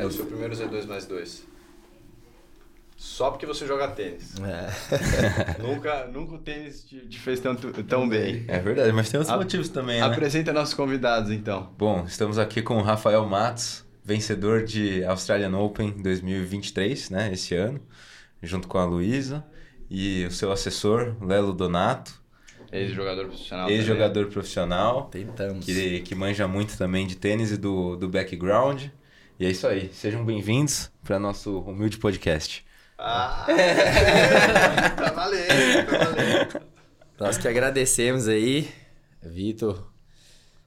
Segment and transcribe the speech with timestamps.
[0.00, 1.50] É o seu primeiro Z2 mais 2.
[3.00, 4.34] Só porque você joga tênis.
[4.40, 5.56] É.
[5.62, 8.44] nunca, nunca o tênis te, te fez tanto, tão bem.
[8.46, 10.06] É verdade, mas tem outros A, motivos também, né?
[10.06, 11.72] Apresenta nossos convidados, então.
[11.78, 17.80] Bom, estamos aqui com o Rafael Matos, vencedor de Australian Open 2023, né, esse ano,
[18.42, 19.46] junto com a Luísa,
[19.88, 22.20] e o seu assessor, Lelo Donato.
[22.70, 23.70] Ex-jogador profissional.
[23.70, 25.02] Ex-jogador profissional.
[25.10, 25.64] Tentamos.
[25.64, 28.88] Que, que manja muito também de tênis e do, do background.
[29.40, 29.90] E é isso aí.
[29.94, 32.62] Sejam bem-vindos para nosso humilde podcast.
[32.98, 33.46] Ah,
[34.98, 36.66] tá valendo, tá valendo.
[37.18, 38.70] Nós que agradecemos aí,
[39.22, 39.90] Vitor,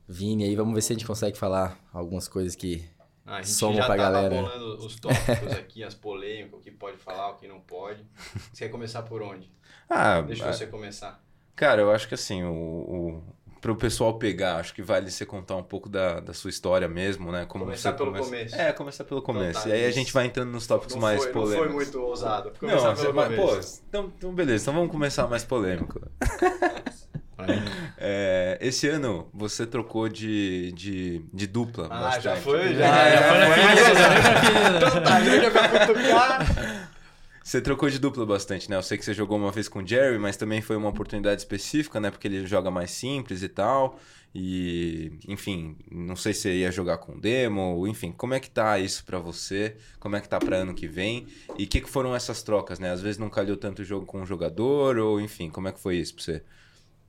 [0.08, 2.84] Vini aí, vamos ver se a gente consegue falar algumas coisas que
[3.27, 4.41] ah, a gente somam já pra tava galera.
[4.41, 8.04] bolando os tópicos aqui, as polêmicas, o que pode falar, o que não pode.
[8.52, 9.52] Você quer começar por onde?
[9.87, 11.24] Ah, Deixa você começar.
[11.55, 13.32] Cara, eu acho que assim, o, o
[13.63, 16.85] para o pessoal pegar, acho que vale você contar um pouco da, da sua história
[16.85, 17.45] mesmo, né?
[17.45, 18.29] Como começar pelo começa...
[18.29, 18.55] começo.
[18.57, 19.59] É, começar pelo então começo.
[19.59, 21.65] Então, tá, e aí a gente vai entrando nos tópicos mais foi, polêmicos.
[21.67, 22.51] Não foi muito ousado.
[22.59, 26.01] Começar não, pelo mas, pô, então, então beleza, então vamos começar mais polêmico.
[27.97, 31.87] é, esse ano você trocou de, de, de dupla.
[31.89, 32.23] Ah, bastante.
[32.23, 32.75] já foi?
[32.75, 33.39] Já, já, já foi.
[33.39, 33.75] Já,
[34.43, 36.89] já, então tá, já vai cutucar.
[37.44, 38.77] Você trocou de dupla bastante, né?
[38.77, 41.41] Eu sei que você jogou uma vez com o Jerry, mas também foi uma oportunidade
[41.41, 42.10] específica, né?
[42.10, 43.99] Porque ele joga mais simples e tal.
[44.34, 49.05] E, enfim, não sei se ia jogar com demo, enfim, como é que tá isso
[49.05, 49.76] para você?
[49.99, 51.27] Como é que tá para ano que vem?
[51.58, 52.91] E o que, que foram essas trocas, né?
[52.91, 55.98] Às vezes não calhou tanto jogo com o jogador, ou enfim, como é que foi
[55.98, 56.44] isso pra você?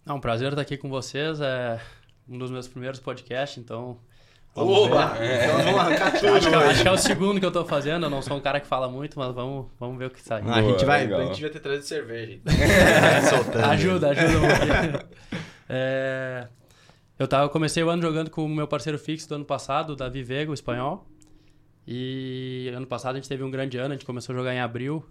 [0.05, 1.81] É um prazer estar aqui com vocês, é
[2.29, 3.99] um dos meus primeiros podcasts, então
[4.55, 5.17] Oba!
[5.19, 5.47] É.
[5.47, 6.35] Então vamos arrancar tudo.
[6.35, 8.07] Acho que, acho que, é o segundo que eu tô fazendo.
[8.07, 10.43] Eu não sou um cara que fala muito, mas vamos, vamos ver o que sai.
[10.47, 12.41] Ah, a, gente vai, a gente vai ter trazido cerveja.
[13.29, 13.65] Soltando.
[13.65, 15.35] Ajuda, ajuda um
[15.69, 16.47] é,
[17.19, 19.95] eu, tava, eu comecei o ano jogando com o meu parceiro fixo do ano passado,
[19.95, 21.07] o Davi Vega, o espanhol.
[21.87, 24.61] E ano passado a gente teve um grande ano, a gente começou a jogar em
[24.61, 25.05] abril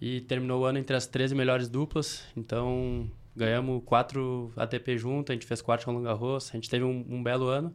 [0.00, 2.24] e terminou o ano entre as 13 melhores duplas.
[2.36, 6.84] Então ganhamos quatro ATP juntos, a gente fez quatro com Longa Garros, a gente teve
[6.84, 7.74] um, um belo ano.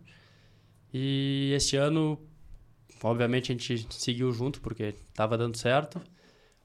[0.94, 2.20] E este ano,
[3.04, 6.02] obviamente, a gente seguiu junto porque estava dando certo.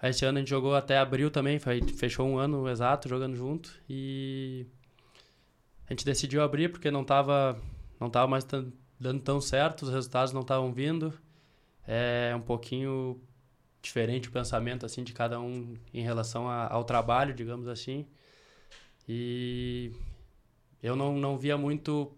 [0.03, 3.73] Este ano a gente jogou até abril também, fechou um ano exato jogando junto.
[3.89, 4.67] E
[5.87, 7.61] a gente decidiu abrir porque não estava
[8.01, 8.45] não tava mais
[8.99, 11.13] dando tão certo, os resultados não estavam vindo.
[11.87, 13.21] É um pouquinho
[13.81, 18.07] diferente o pensamento assim de cada um em relação a, ao trabalho, digamos assim.
[19.09, 19.93] E
[20.83, 22.13] eu não, não via muito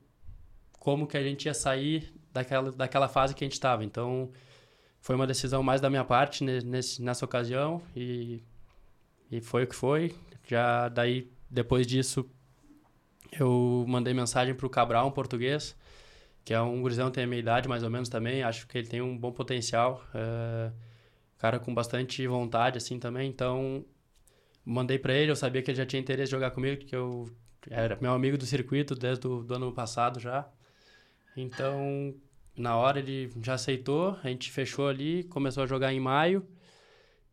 [0.85, 3.83] como que a gente ia sair daquela, daquela fase que a gente estava.
[3.83, 4.31] Então,
[5.01, 8.43] foi uma decisão mais da minha parte nesse, nessa ocasião e,
[9.31, 10.15] e foi o que foi.
[10.47, 12.29] Já daí, depois disso,
[13.33, 15.75] eu mandei mensagem para o Cabral, um português,
[16.45, 18.43] que é um gurizão que tem a minha idade mais ou menos também.
[18.43, 20.05] Acho que ele tem um bom potencial.
[20.15, 20.71] É,
[21.39, 23.31] cara com bastante vontade, assim, também.
[23.31, 23.83] Então,
[24.63, 25.31] mandei para ele.
[25.31, 27.27] Eu sabia que ele já tinha interesse em jogar comigo, porque eu
[27.71, 30.47] era meu amigo do circuito desde o do ano passado já.
[31.37, 32.15] Então,
[32.57, 36.47] na hora ele já aceitou, a gente fechou ali, começou a jogar em maio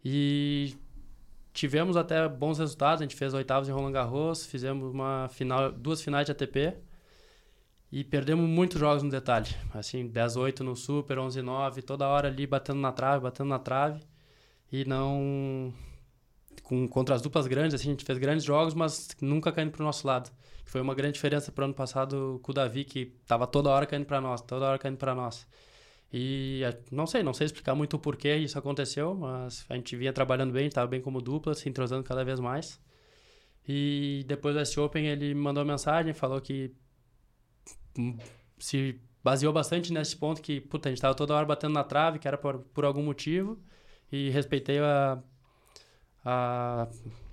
[0.03, 0.75] e
[1.53, 3.01] tivemos até bons resultados.
[3.01, 6.75] A gente fez oitavos em Roland Garros, fizemos uma final, duas finais de ATP
[7.91, 9.49] e perdemos muitos jogos no detalhe.
[9.73, 14.01] Assim, 10-8 no Super, 11-9, toda hora ali batendo na trave, batendo na trave
[14.71, 15.73] e não
[16.63, 19.81] com, contra as duplas grandes, assim, a gente fez grandes jogos, mas nunca caindo para
[19.81, 20.31] o nosso lado.
[20.71, 23.85] Foi uma grande diferença para o ano passado com o Davi, que estava toda hora
[23.85, 25.45] caindo para nós, toda hora caindo para nós.
[26.13, 29.97] E é, não sei, não sei explicar muito o porquê isso aconteceu, mas a gente
[29.97, 32.79] vinha trabalhando bem, estava bem como dupla, se entrosando cada vez mais.
[33.67, 36.73] E depois do S Open ele me mandou uma mensagem, falou que
[38.57, 42.17] se baseou bastante nesse ponto que, puta, a gente estava toda hora batendo na trave,
[42.17, 43.59] que era por, por algum motivo,
[44.09, 45.21] e respeitei a,
[46.23, 46.87] a,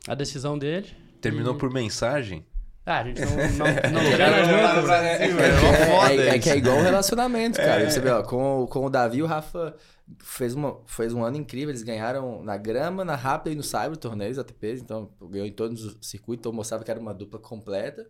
[0.08, 0.88] a decisão dele.
[1.20, 1.58] Terminou e...
[1.58, 2.44] por mensagem?
[2.88, 4.90] Ah, a gente não, não, não quer junto.
[4.90, 7.82] É, é, é, é, que é igual um relacionamento, cara.
[7.82, 7.90] É.
[7.90, 9.76] Você vê, ó, com, com o Davi, o Rafa
[10.18, 11.68] fez, uma, fez um ano incrível.
[11.68, 14.80] Eles ganharam na grama, na rápida e no cyber torneios ATPs.
[14.80, 16.40] Então, ganhou em todos os circuitos.
[16.40, 18.08] Então, mostrava que era uma dupla completa.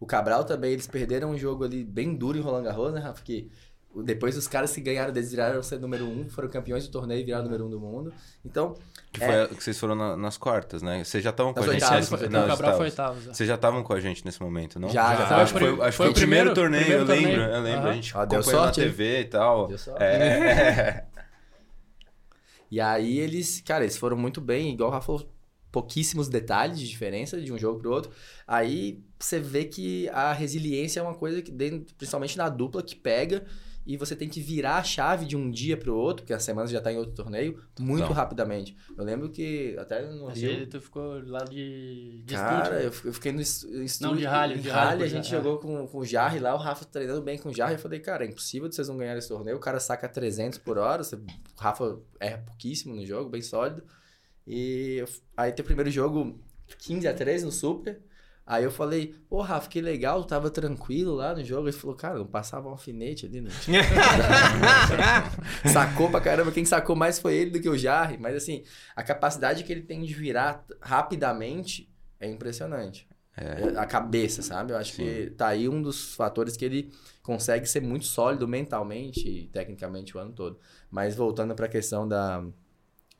[0.00, 3.22] O Cabral também, eles perderam um jogo ali bem duro em Roland Garros, né, Rafa?
[3.22, 3.50] Que
[4.04, 7.24] depois os caras que ganharam, eles viraram ser número um, foram campeões do torneio e
[7.24, 8.12] viraram número um do mundo.
[8.44, 8.74] Então.
[9.12, 9.46] Que foi é...
[9.46, 11.02] que vocês foram na, nas quartas, né?
[11.04, 12.10] Vocês já estavam com nas a gente.
[12.12, 12.28] Nesse...
[12.28, 13.20] não, o Cabral foi oitavo.
[13.20, 14.88] Vocês já estavam com a gente nesse momento, não?
[14.88, 15.26] Já, já.
[15.26, 17.30] já acho, que foi, acho foi, foi o primeiro, torneio, primeiro eu lembro.
[17.30, 17.54] Torneio.
[17.54, 17.90] Eu lembro, uhum.
[17.90, 19.68] a gente ah, deu sorte, na TV e tal.
[19.68, 20.02] Deu sorte.
[20.02, 21.04] É.
[22.70, 25.28] e aí eles, cara, eles foram muito bem, igual o Rafa falou,
[25.70, 28.10] pouquíssimos detalhes de diferença de um jogo para o outro.
[28.46, 32.96] Aí você vê que a resiliência é uma coisa que, dentro, principalmente na dupla, que
[32.96, 33.44] pega
[33.88, 36.38] e você tem que virar a chave de um dia para o outro, porque a
[36.38, 38.12] semana já está em outro torneio, muito Não.
[38.12, 38.76] rapidamente.
[38.94, 40.66] Eu lembro que até no Rio...
[40.66, 43.94] tu ficou lá de, de Cara, eu fiquei no estúdio...
[44.02, 44.58] Não, de rally.
[44.58, 45.30] De rally, a gente é.
[45.30, 47.76] jogou com, com o Jarre lá, o Rafa treinando bem com o Jarre.
[47.76, 49.56] Eu falei, cara, é impossível de vocês não ganharem esse torneio.
[49.56, 51.24] O cara saca 300 por hora, você, o
[51.56, 53.82] Rafa erra pouquíssimo no jogo, bem sólido.
[54.46, 55.02] E
[55.34, 56.38] aí tem o primeiro jogo
[56.80, 58.02] 15 a 3 no Super.
[58.50, 61.68] Aí eu falei, pô, Rafa, que legal, tava tranquilo lá no jogo.
[61.68, 63.50] Ele falou, cara, não passava um alfinete ali, não
[65.70, 66.50] sacou pra caramba.
[66.50, 68.16] Quem sacou mais foi ele do que o Jarre.
[68.16, 68.64] Mas assim,
[68.96, 73.06] a capacidade que ele tem de virar rapidamente é impressionante.
[73.36, 73.78] É.
[73.78, 74.72] A cabeça, sabe?
[74.72, 75.04] Eu acho Sim.
[75.04, 76.90] que tá aí um dos fatores que ele
[77.22, 80.58] consegue ser muito sólido mentalmente e tecnicamente o ano todo.
[80.90, 82.42] Mas voltando pra questão da,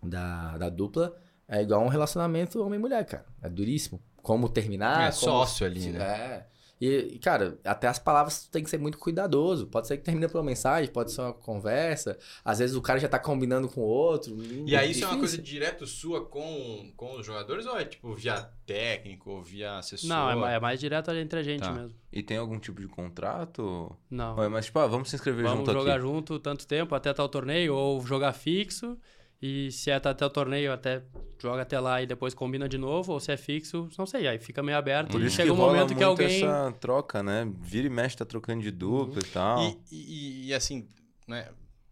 [0.02, 1.14] da, da dupla,
[1.46, 3.26] é igual um relacionamento homem-mulher, cara.
[3.42, 5.08] É duríssimo como terminar.
[5.08, 5.32] É como...
[5.32, 6.04] sócio ali, né?
[6.04, 6.58] É.
[6.80, 9.66] E, cara, até as palavras tem que ser muito cuidadoso.
[9.66, 12.16] Pode ser que termine por uma mensagem, pode ser uma conversa.
[12.44, 14.36] Às vezes o cara já tá combinando com o outro.
[14.64, 18.14] E aí isso é uma coisa direto sua com, com os jogadores ou é tipo
[18.14, 20.08] via técnico ou via assessor?
[20.08, 21.72] Não, é mais, é mais direto entre a gente tá.
[21.72, 21.96] mesmo.
[22.12, 23.94] E tem algum tipo de contrato?
[24.08, 24.36] Não.
[24.36, 25.78] Ou é mais tipo, ah, vamos se inscrever vamos junto aqui.
[25.78, 28.96] Vamos jogar junto tanto tempo até tal torneio ou jogar fixo.
[29.40, 31.02] E se é até o torneio, até
[31.40, 34.38] joga até lá e depois combina de novo, ou se é fixo, não sei, aí
[34.38, 35.12] fica meio aberto.
[35.12, 36.42] Por e chega um momento que alguém.
[36.42, 37.48] essa troca, né?
[37.60, 39.20] Vira e mexe, tá trocando de dupla uhum.
[39.20, 39.62] e tal.
[39.62, 40.88] E, e, e, assim,
[41.26, 41.48] né?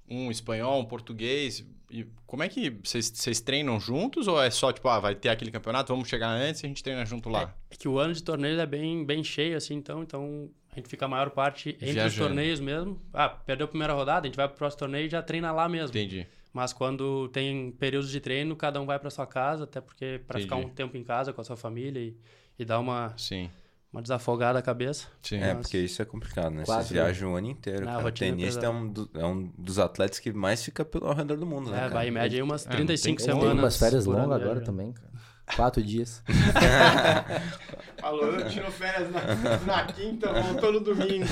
[0.08, 1.64] Um espanhol, um português.
[1.88, 5.52] E como é que vocês treinam juntos ou é só tipo, ah, vai ter aquele
[5.52, 7.54] campeonato, vamos chegar antes e a gente treina junto lá?
[7.70, 10.76] É, é que o ano de torneio é bem, bem cheio, assim, então, então a
[10.76, 12.08] gente fica a maior parte entre Viajando.
[12.08, 13.00] os torneios mesmo.
[13.14, 15.68] Ah, perdeu a primeira rodada, a gente vai pro próximo torneio e já treina lá
[15.68, 15.90] mesmo.
[15.90, 16.26] Entendi.
[16.56, 20.40] Mas quando tem períodos de treino, cada um vai para sua casa, até porque para
[20.40, 22.16] ficar um tempo em casa com a sua família e,
[22.58, 23.50] e dar uma Sim.
[23.92, 25.06] uma desafogada a cabeça.
[25.20, 25.36] Sim.
[25.36, 26.64] É, porque isso é complicado, né?
[26.64, 27.84] Quase, Você viaja o ano inteiro.
[27.84, 28.06] Não, cara.
[28.06, 31.36] O tenista é, um, do, é um dos atletas que mais fica pelo, ao redor
[31.36, 31.76] do mundo, né?
[31.76, 31.92] É, cara?
[31.92, 33.50] vai em média aí umas 35 é, semanas.
[33.50, 35.10] Tem umas férias longas agora também, cara.
[35.54, 36.22] Quatro dias.
[38.00, 41.26] Falou, eu tiro férias na, na quinta, voltou no domingo.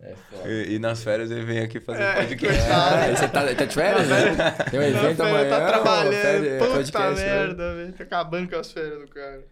[0.00, 0.14] É
[0.48, 2.62] e, e, nas férias ele vem aqui fazer é, podcast.
[2.68, 4.08] É, você tá, tá de férias?
[4.08, 4.50] Né?
[4.70, 5.48] Tem um evento tá amanhã.
[5.48, 6.12] Tá trabalhando.
[6.12, 7.26] Férias, Puta podcast, né?
[7.26, 7.92] merda, velho.
[7.94, 9.44] Tá acabando com as férias do cara.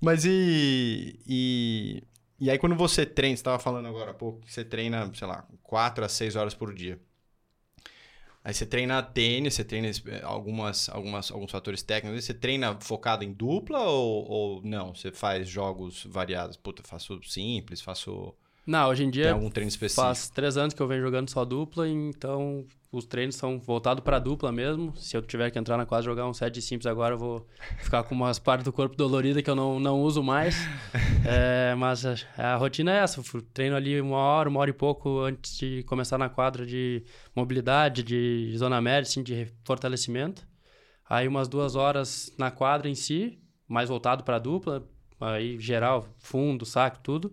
[0.00, 2.02] Mas e, e.
[2.38, 5.26] E aí, quando você treina, você tava falando agora há pouco, que você treina, sei
[5.26, 7.00] lá, 4 a 6 horas por dia.
[8.46, 12.24] Aí você treina tênis, você treina eh, algumas, algumas, alguns fatores técnicos.
[12.24, 14.94] Você treina focado em dupla ou, ou não?
[14.94, 16.56] Você faz jogos variados?
[16.56, 18.32] Puta, faço simples, faço.
[18.66, 19.24] Não, hoje em dia.
[19.24, 20.04] Tem algum treino específico?
[20.04, 24.18] Faz três anos que eu venho jogando só dupla, então os treinos são voltados para
[24.18, 24.92] dupla mesmo.
[24.96, 27.46] Se eu tiver que entrar na quadra jogar um set de simples agora, eu vou
[27.78, 30.56] ficar com umas partes do corpo doloridas que eu não, não uso mais.
[31.24, 34.72] é, mas a, a, rotina é essa: eu treino ali uma hora, uma hora e
[34.72, 37.04] pouco antes de começar na quadra de
[37.36, 40.44] mobilidade, de zona média, assim, de fortalecimento.
[41.08, 44.84] Aí umas duas horas na quadra em si, mais voltado para dupla,
[45.20, 47.32] aí geral, fundo, saque, tudo.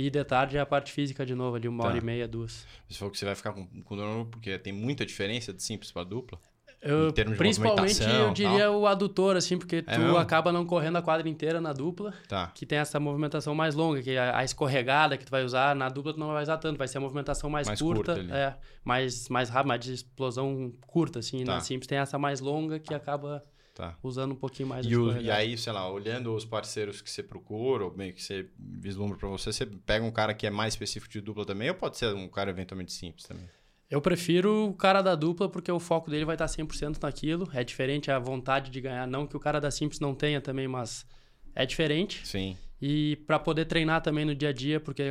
[0.00, 1.90] E de tarde é a parte física de novo, ali uma tá.
[1.90, 2.66] hora e meia, duas.
[2.88, 5.92] Você falou que você vai ficar com, com dor porque tem muita diferença de simples
[5.92, 6.38] para dupla?
[6.80, 8.80] Eu, principalmente, eu diria tal.
[8.80, 10.16] o adutor, assim, porque é tu mesmo?
[10.16, 12.50] acaba não correndo a quadra inteira na dupla, tá.
[12.54, 15.90] que tem essa movimentação mais longa, que a, a, escorregada que tu vai usar, na
[15.90, 18.56] dupla tu não vai usar tanto, vai ser a movimentação mais, mais curta, curta é,
[18.82, 21.56] mais, mais rápida, mais de explosão curta, assim, tá.
[21.56, 23.44] na simples tem essa mais longa que acaba
[23.80, 23.96] Tá.
[24.02, 27.22] Usando um pouquinho mais e, o, e aí, sei lá, olhando os parceiros que você
[27.22, 30.74] procura, ou meio que você vislumbra para você, você pega um cara que é mais
[30.74, 33.48] específico de dupla também, ou pode ser um cara eventualmente simples também?
[33.90, 37.48] Eu prefiro o cara da dupla porque o foco dele vai estar 100% naquilo.
[37.54, 39.06] É diferente a vontade de ganhar.
[39.06, 41.06] Não que o cara da simples não tenha também, mas
[41.54, 42.24] é diferente.
[42.24, 42.56] Sim.
[42.80, 45.02] E para poder treinar também no dia a dia, porque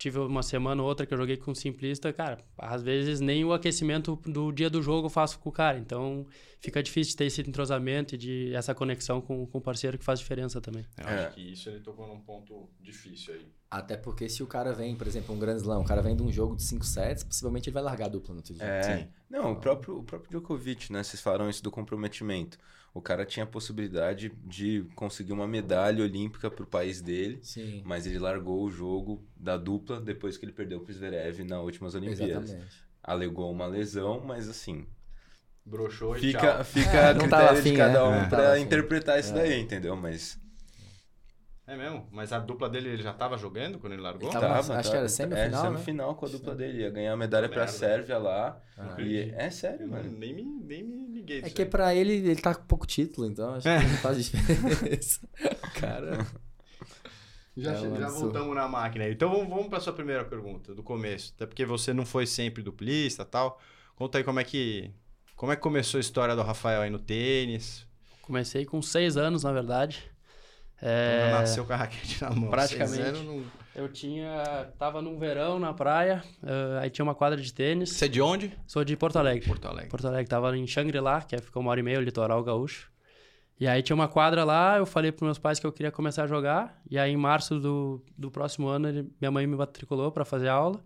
[0.00, 3.44] tive uma semana ou outra que eu joguei com um simplista, cara, às vezes nem
[3.44, 5.78] o aquecimento do dia do jogo eu faço com o cara.
[5.78, 6.26] Então
[6.58, 10.04] fica difícil de ter esse entrosamento e de essa conexão com, com o parceiro que
[10.04, 10.86] faz diferença também.
[10.96, 11.26] Eu é.
[11.26, 13.46] acho que isso ele tocou num ponto difícil aí.
[13.70, 16.22] Até porque se o cara vem, por exemplo, um Grand Slam, o cara vem de
[16.22, 18.64] um jogo de 5 sets, possivelmente ele vai largar a dupla no outro dia.
[18.64, 18.82] É.
[18.82, 19.08] Sim.
[19.28, 21.02] Não, o próprio, o próprio Djokovic, né?
[21.02, 22.58] Vocês falaram isso do comprometimento
[22.92, 27.82] o cara tinha a possibilidade de conseguir uma medalha olímpica para o país dele, Sim.
[27.84, 31.60] mas ele largou o jogo da dupla depois que ele perdeu para o Zverev nas
[31.60, 32.50] últimas Olimpíadas.
[32.50, 32.84] Exatamente.
[33.02, 34.86] Alegou uma lesão, mas assim...
[35.64, 38.28] Broxou e fica, Fica é, a critério de cada um é.
[38.28, 39.34] para interpretar isso é.
[39.34, 39.94] daí, entendeu?
[39.94, 40.39] Mas...
[41.70, 42.04] É mesmo?
[42.10, 44.28] Mas a dupla dele ele já tava jogando quando ele largou?
[44.28, 46.16] Ele tava, acho tá, que era semifinal, é, semifinal né?
[46.18, 46.82] com a dupla dele.
[46.82, 47.72] Ia ganhar a medalha pra merda.
[47.72, 48.60] Sérvia lá.
[48.76, 49.30] Ah, e...
[49.36, 50.10] É sério, mano.
[50.10, 51.42] Nem me, nem me liguei.
[51.44, 51.68] É que aí.
[51.68, 53.78] pra ele, ele tá com pouco título, então acho que é.
[53.80, 55.20] não faz diferença.
[55.78, 56.26] Cara...
[57.56, 59.12] Já, é já voltamos na máquina aí.
[59.12, 61.32] Então vamos, vamos para sua primeira pergunta, do começo.
[61.36, 63.60] Até porque você não foi sempre duplista tal.
[63.94, 64.90] Conta aí como é que.
[65.36, 67.86] Como é que começou a história do Rafael aí no tênis?
[68.22, 70.10] Comecei com seis anos, na verdade.
[70.82, 71.26] É...
[71.26, 72.50] Então nasceu com a raquete na mão.
[72.50, 73.22] Praticamente.
[73.22, 73.44] Não...
[73.74, 74.68] Eu tinha.
[74.78, 77.90] Tava num verão na praia, uh, aí tinha uma quadra de tênis.
[77.90, 78.52] Você é de onde?
[78.66, 79.46] Sou de Porto Alegre.
[79.46, 79.88] Porto Alegre.
[79.88, 80.26] Porto Alegre.
[80.26, 82.90] Tava em Xangri-Lá, que é, ficou uma hora e meia, o litoral gaúcho.
[83.60, 86.24] E aí tinha uma quadra lá, eu falei para meus pais que eu queria começar
[86.24, 86.80] a jogar.
[86.90, 90.48] E aí em março do, do próximo ano, ele, minha mãe me matriculou para fazer
[90.48, 90.82] aula.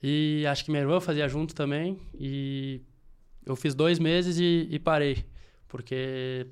[0.00, 2.00] E acho que minha irmã fazia junto também.
[2.14, 2.80] E
[3.44, 5.26] eu fiz dois meses e, e parei.
[5.66, 6.46] Porque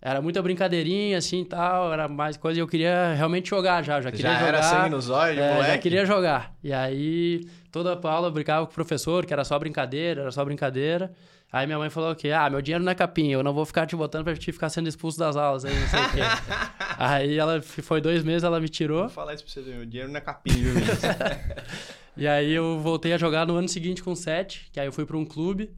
[0.00, 4.10] era muita brincadeirinha, assim, tal, era mais coisa, e eu queria realmente jogar já, já
[4.10, 4.48] queria já jogar.
[4.48, 5.72] era sangue nos olhos, é, moleque?
[5.72, 6.54] Já queria jogar.
[6.62, 7.40] E aí,
[7.72, 11.12] toda a aula eu brincava com o professor, que era só brincadeira, era só brincadeira.
[11.52, 13.86] Aí minha mãe falou que, ah, meu dinheiro não é capinha, eu não vou ficar
[13.86, 16.20] te botando pra te ficar sendo expulso das aulas, aí não sei o quê.
[16.98, 19.02] aí ela, foi dois meses, ela me tirou.
[19.02, 20.72] Vou falar isso pra você, meu dinheiro não é capinha, viu,
[22.16, 25.06] E aí eu voltei a jogar no ano seguinte com sete, que aí eu fui
[25.06, 25.70] pra um clube,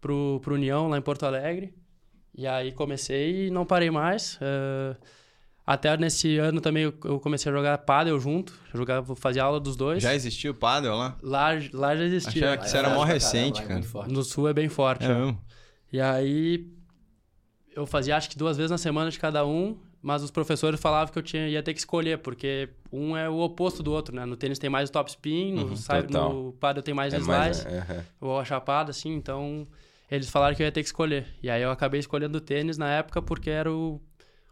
[0.00, 1.72] pro, pro União, lá em Porto Alegre.
[2.38, 4.36] E aí comecei e não parei mais.
[4.36, 4.96] Uh,
[5.66, 8.54] até nesse ano também eu comecei a jogar pádel junto.
[8.72, 10.00] Jogava, fazia aula dos dois.
[10.00, 11.18] Já existia o pádel lá?
[11.20, 12.46] Lá, lá já existia.
[12.46, 13.80] Achei que isso era mó recente, cara.
[13.80, 15.04] É no sul é bem forte.
[15.04, 15.36] É mesmo?
[15.92, 16.64] E aí
[17.74, 21.12] eu fazia acho que duas vezes na semana de cada um, mas os professores falavam
[21.12, 24.24] que eu tinha, ia ter que escolher, porque um é o oposto do outro, né?
[24.24, 27.32] No tênis tem mais o top spin, no, uhum, no pádel tem mais é slice,
[27.32, 29.66] mais, é, ou a chapada, assim, então
[30.10, 31.26] eles falaram que eu ia ter que escolher.
[31.42, 34.00] E aí eu acabei escolhendo o tênis na época porque era o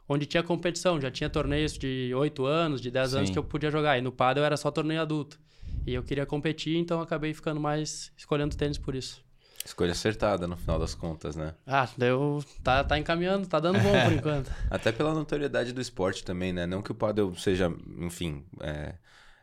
[0.08, 3.16] onde tinha competição, já tinha torneios de 8 anos, de 10 Sim.
[3.16, 3.98] anos que eu podia jogar.
[3.98, 5.38] E no paddle era só torneio adulto.
[5.86, 9.24] E eu queria competir, então acabei ficando mais escolhendo tênis por isso.
[9.64, 11.52] Escolha acertada no final das contas, né?
[11.66, 14.50] Ah, deu, tá, tá encaminhando, tá dando bom por enquanto.
[14.70, 16.66] Até pela notoriedade do esporte também, né?
[16.66, 18.94] Não que o paddle seja, enfim, é,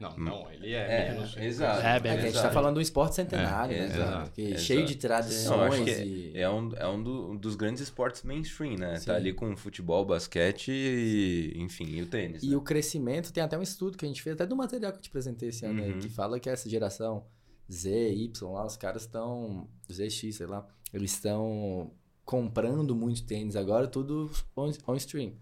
[0.04, 0.16] não, hum.
[0.18, 1.38] não, ele é, é menos.
[1.38, 1.86] Exato.
[1.86, 3.96] É, bem, é, a gente está falando de um esporte centenário, é, né?
[3.96, 5.80] Exato, que cheio de tradições.
[5.80, 6.32] Não, e...
[6.36, 8.94] É um, é um, do, um, dos grandes esportes mainstream, né?
[8.94, 9.06] Tá Sim.
[9.06, 12.44] Tá ali com futebol, basquete e, enfim, e o tênis.
[12.44, 12.56] E né?
[12.56, 15.02] o crescimento, tem até um estudo que a gente fez, até do material que eu
[15.02, 15.94] te apresentei esse ano, uhum.
[15.94, 17.26] aí, que fala que essa geração
[17.72, 19.68] Z, Y lá, os caras estão.
[19.92, 21.92] ZX, sei lá, eles estão
[22.26, 25.34] comprando muito tênis agora, tudo on, on stream.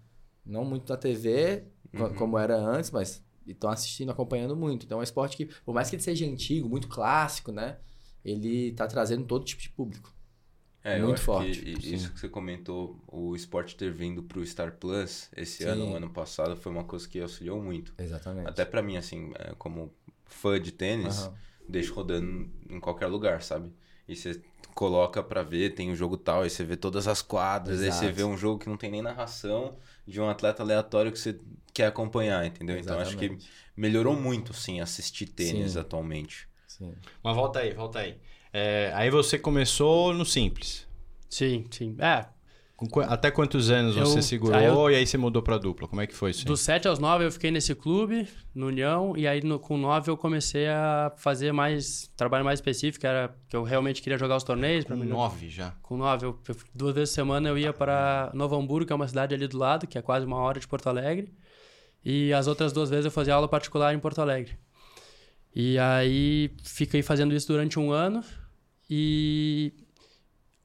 [0.44, 2.14] Não muito na TV, uhum.
[2.14, 4.86] como era antes, mas estão assistindo, acompanhando muito.
[4.86, 7.78] Então é um esporte que, por mais que ele seja antigo, muito clássico, né?
[8.24, 10.14] Ele está trazendo todo tipo de público.
[10.84, 11.60] É, muito forte.
[11.60, 15.70] Que isso que você comentou, o esporte ter vindo para o Star Plus esse Sim.
[15.70, 17.94] ano, ano passado, foi uma coisa que auxiliou muito.
[17.98, 18.48] Exatamente.
[18.48, 19.94] Até para mim, assim, é, como
[20.24, 21.34] fã de tênis, uhum.
[21.68, 23.72] deixo rodando em qualquer lugar, sabe?
[24.08, 24.40] E você
[24.74, 28.04] coloca para ver, tem o um jogo tal, aí você vê todas as quadras, Exato.
[28.04, 31.18] aí você vê um jogo que não tem nem narração de um atleta aleatório que
[31.18, 31.38] você
[31.72, 32.76] quer acompanhar, entendeu?
[32.76, 33.14] Exatamente.
[33.14, 35.78] Então acho que melhorou muito, sim, assistir tênis sim.
[35.78, 36.48] atualmente.
[36.66, 36.94] Sim.
[37.22, 38.16] Mas volta aí, volta aí.
[38.52, 40.86] É, aí você começou no simples.
[41.28, 41.96] Sim, sim.
[41.98, 42.26] É,
[43.06, 45.86] até quantos anos eu, você segurou aí eu, e aí você mudou para dupla?
[45.86, 46.44] Como é que foi isso?
[46.44, 50.10] Dos 7 aos 9 eu fiquei nesse clube, no União, e aí no, com 9
[50.10, 54.44] eu comecei a fazer mais trabalho mais específico, era que eu realmente queria jogar os
[54.44, 54.84] torneios.
[54.84, 55.70] Com 9 já?
[55.82, 56.26] Com 9.
[56.26, 59.34] Eu, eu, duas vezes por semana eu ia para Novo Hamburgo, que é uma cidade
[59.34, 61.32] ali do lado, que é quase uma hora de Porto Alegre.
[62.04, 64.56] E as outras duas vezes eu fazia aula particular em Porto Alegre.
[65.54, 68.24] E aí fiquei fazendo isso durante um ano.
[68.88, 69.72] E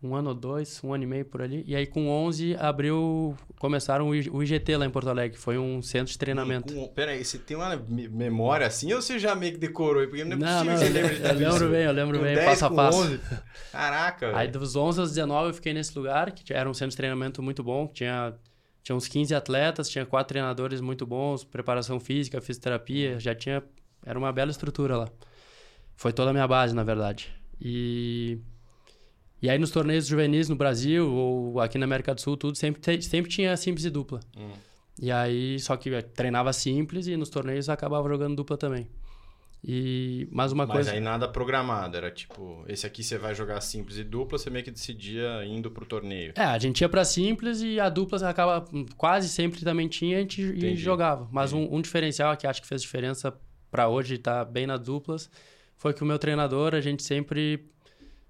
[0.01, 1.63] um ano ou dois, um ano e meio por ali.
[1.65, 6.11] E aí com 11 abriu, começaram o IGT lá em Porto Alegre, foi um centro
[6.11, 6.73] de treinamento.
[6.73, 10.07] Com, peraí, você tem uma memória assim ou você já meio que decorou?
[10.07, 12.23] Porque não é possível não, que você lembre de Eu lembro bem, eu lembro com
[12.23, 12.99] bem, 10, passo a passo.
[12.99, 13.19] 11.
[13.71, 16.97] Caraca, Aí dos 11 aos 19 eu fiquei nesse lugar, que era um centro de
[16.97, 18.33] treinamento muito bom, tinha
[18.83, 23.61] tinha uns 15 atletas, tinha quatro treinadores muito bons, preparação física, fisioterapia, já tinha
[24.05, 25.09] era uma bela estrutura lá.
[25.97, 27.29] Foi toda a minha base, na verdade.
[27.59, 28.39] E
[29.41, 33.01] e aí nos torneios juvenis no Brasil ou aqui na América do Sul, tudo sempre,
[33.01, 34.19] sempre tinha simples e dupla.
[34.35, 34.51] Hum.
[34.99, 38.87] E aí, só que treinava simples e nos torneios acabava jogando dupla também.
[39.63, 40.89] E mais uma Mas coisa.
[40.91, 44.49] Mas aí nada programado, era tipo, esse aqui você vai jogar simples e dupla, você
[44.49, 46.33] meio que decidia indo pro torneio.
[46.35, 48.65] É, a gente ia pra simples e a dupla acaba
[48.95, 51.27] quase sempre também tinha a gente e jogava.
[51.31, 53.33] Mas um, um, diferencial que acho que fez diferença
[53.69, 55.29] para hoje estar tá bem nas duplas
[55.75, 57.69] foi que o meu treinador, a gente sempre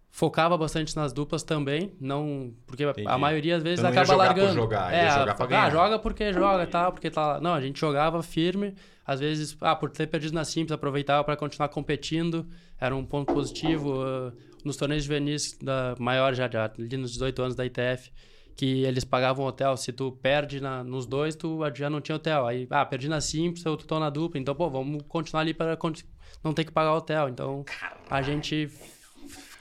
[0.09, 3.07] focava bastante nas duplas também, não porque Entendi.
[3.07, 4.53] a maioria às vezes então, acaba largando.
[4.53, 5.65] jogar, é, jogar pra ganhar.
[5.65, 7.41] Ah, joga porque joga, tal, porque tá lá.
[7.41, 8.73] Não, a gente jogava firme,
[9.05, 12.47] às vezes, ah, por ter perdido na simples, aproveitava para continuar competindo,
[12.79, 14.33] era um ponto positivo uh,
[14.65, 18.11] nos torneios juvenis da maior já, já ali nos 18 anos da ITF,
[18.55, 22.47] que eles pagavam hotel, se tu perde na, nos dois, tu já não tinha hotel.
[22.47, 25.77] Aí, ah, perdi na simples, eu tô na dupla, então, pô, vamos continuar ali para
[26.43, 27.29] não ter que pagar hotel.
[27.29, 27.63] Então,
[28.09, 28.67] a gente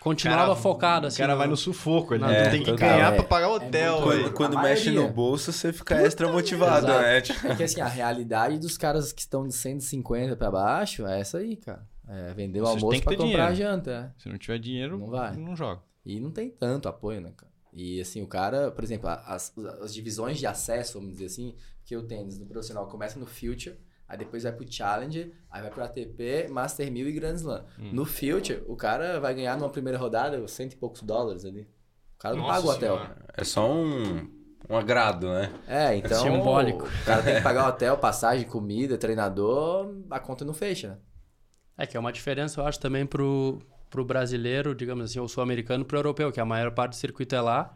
[0.06, 1.16] Continuava cara, focado, assim.
[1.16, 1.38] O cara no...
[1.38, 3.96] vai no sufoco, ele é, tem que ganhar é, pra pagar o é hotel.
[3.96, 7.18] É quando, quando mexe no bolso, você fica Puta extra motivado, né?
[7.18, 7.20] É
[7.56, 11.56] que assim, a realidade dos caras que estão de 150 pra baixo é essa aí,
[11.56, 11.84] cara.
[12.06, 13.42] É, vender o almoço pra comprar dinheiro.
[13.42, 14.14] a janta.
[14.16, 14.22] É.
[14.22, 15.36] Se não tiver dinheiro, não vai.
[15.36, 15.82] Não joga.
[16.04, 17.50] E não tem tanto apoio, né, cara?
[17.72, 21.52] E assim, o cara, por exemplo, as, as divisões de acesso, vamos dizer assim,
[21.84, 23.76] que o tênis no profissional começa no Future,
[24.08, 27.64] Aí depois vai pro Challenger, aí vai pro ATP, Master 1000 e Grand Slam.
[27.78, 27.90] Hum.
[27.92, 31.62] No Future, o cara vai ganhar numa primeira rodada cento e poucos dólares ali.
[32.14, 32.96] O cara não Nossa paga o hotel.
[32.96, 33.16] Senhora.
[33.34, 34.30] É só um,
[34.70, 35.52] um agrado, né?
[35.66, 36.24] É, então.
[36.24, 36.84] É simbólico.
[36.84, 40.98] O cara tem que pagar o hotel, passagem, comida, treinador, a conta não fecha, né?
[41.78, 43.58] É que é uma diferença, eu acho, também pro,
[43.90, 47.40] pro brasileiro, digamos assim, ou sul-americano, pro europeu, que a maior parte do circuito é
[47.40, 47.74] lá.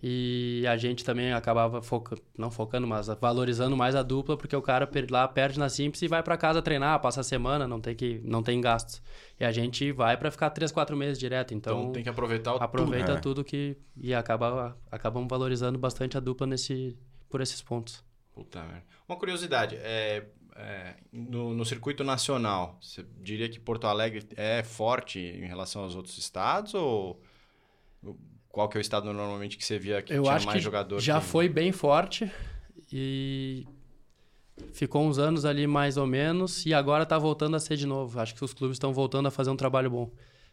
[0.00, 4.62] E a gente também acabava focando, não focando, mas valorizando mais a dupla, porque o
[4.62, 7.96] cara lá perde na simples e vai para casa treinar, passa a semana, não tem
[7.96, 9.02] que não tem gastos.
[9.40, 12.54] E a gente vai para ficar três, quatro meses direto, então, então tem que aproveitar
[12.54, 13.20] o aproveita tudo, né?
[13.20, 16.96] tudo que e acaba acabamos valorizando bastante a dupla nesse
[17.28, 18.04] por esses pontos.
[18.32, 18.84] Puta merda.
[19.08, 25.18] Uma curiosidade, é, é, no, no, circuito nacional, você diria que Porto Alegre é forte
[25.18, 27.20] em relação aos outros estados ou
[28.58, 30.64] qual que é o estado normalmente que você via que Eu tinha acho mais que
[30.64, 30.98] jogador?
[30.98, 31.26] Já que...
[31.26, 32.28] foi bem forte
[32.92, 33.64] e
[34.72, 38.18] ficou uns anos ali mais ou menos e agora está voltando a ser de novo.
[38.18, 40.10] Acho que os clubes estão voltando a fazer um trabalho bom.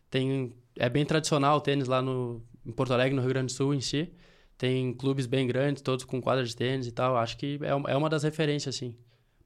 [0.08, 3.58] Tem é bem tradicional o tênis lá no em Porto Alegre, no Rio Grande do
[3.58, 4.14] Sul em si.
[4.56, 7.18] Tem clubes bem grandes, todos com quadra de tênis e tal.
[7.18, 8.96] Acho que é, é uma das referências assim.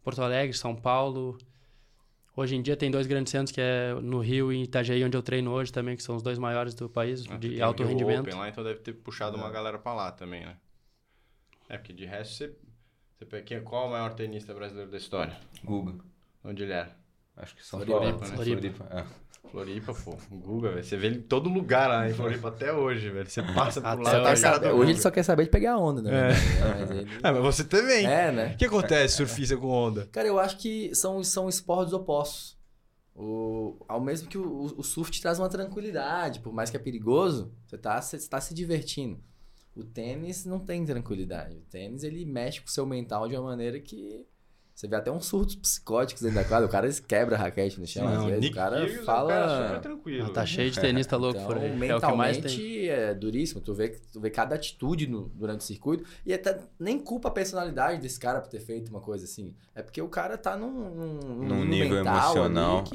[0.03, 1.37] Porto Alegre, São Paulo,
[2.39, 5.21] Hoje em dia tem dois grandes centros, que é no Rio e Itajaí, onde eu
[5.21, 8.21] treino hoje também, que são os dois maiores do país, ah, de alto rendimento.
[8.21, 9.39] Open lá, então deve ter puxado é.
[9.41, 10.55] uma galera para lá também, né?
[11.67, 12.55] É, porque de resto você...
[13.19, 15.37] você qual é o maior tenista brasileiro da história?
[15.65, 16.01] Guga.
[16.41, 16.95] Onde ele era?
[17.39, 18.35] Acho que São Floripa, Floripa, né?
[18.35, 18.85] Floripa.
[18.85, 18.99] Floripa.
[19.15, 19.29] É.
[19.49, 20.15] Floripa, pô.
[20.31, 20.83] Guga, velho.
[20.83, 23.29] Você vê ele em todo lugar lá em Floripa até hoje, velho.
[23.29, 24.21] Você passa por lá.
[24.21, 26.11] Tá saber, hoje ele só quer saber de pegar onda, né?
[26.11, 26.79] É.
[26.79, 27.09] Mas, ele...
[27.23, 28.05] é, mas você também.
[28.05, 28.53] É, né?
[28.53, 30.07] O que acontece, surfista com onda?
[30.11, 32.57] Cara, eu acho que são, são esportes opostos.
[33.15, 36.79] O, ao mesmo que o, o, surf te traz uma tranquilidade, por mais que é
[36.79, 39.19] perigoso, você está você tá se divertindo.
[39.75, 41.57] O tênis não tem tranquilidade.
[41.57, 44.25] O tênis ele mexe com o seu mental de uma maneira que
[44.79, 46.65] você vê até uns surtos psicóticos dentro da quadra.
[46.65, 48.05] O cara quebra a raquete no chão.
[48.05, 49.33] Não, às vezes Nick o cara Hughes fala.
[49.33, 50.25] É um tranquilo.
[50.27, 51.75] Ah, tá cheio de tenista louco então, por aí.
[51.75, 52.87] Mentalmente é, o que mais tem.
[52.87, 53.59] é duríssimo.
[53.59, 56.05] Tu vê, tu vê cada atitude no, durante o circuito.
[56.25, 59.53] E até nem culpa a personalidade desse cara por ter feito uma coisa assim.
[59.75, 62.85] É porque o cara tá num, num, num nível emocional.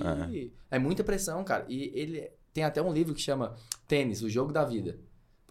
[0.70, 0.76] É.
[0.76, 1.66] é muita pressão, cara.
[1.68, 4.96] E ele tem até um livro que chama Tênis, o jogo da vida.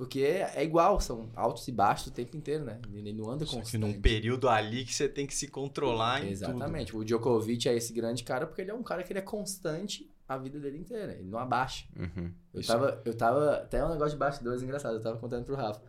[0.04, 2.78] Porque é igual, são altos e baixos o tempo inteiro, né?
[2.94, 3.78] Ele não anda constante.
[3.78, 6.92] num período ali que você tem que se controlar Exatamente.
[6.92, 7.02] Tudo.
[7.02, 10.12] O Djokovic é esse grande cara porque ele é um cara que ele é constante
[10.28, 11.14] a vida dele inteira.
[11.14, 11.86] Ele não abaixa.
[11.98, 12.34] Uhum.
[12.54, 13.56] Eu, tava, eu tava...
[13.56, 14.96] Até um negócio de bastidores engraçado.
[14.96, 15.82] Eu tava contando pro Rafa.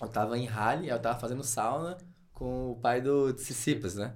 [0.00, 1.98] Eu tava em rally, eu tava fazendo sauna
[2.32, 4.14] com o pai do Tsitsipas, né?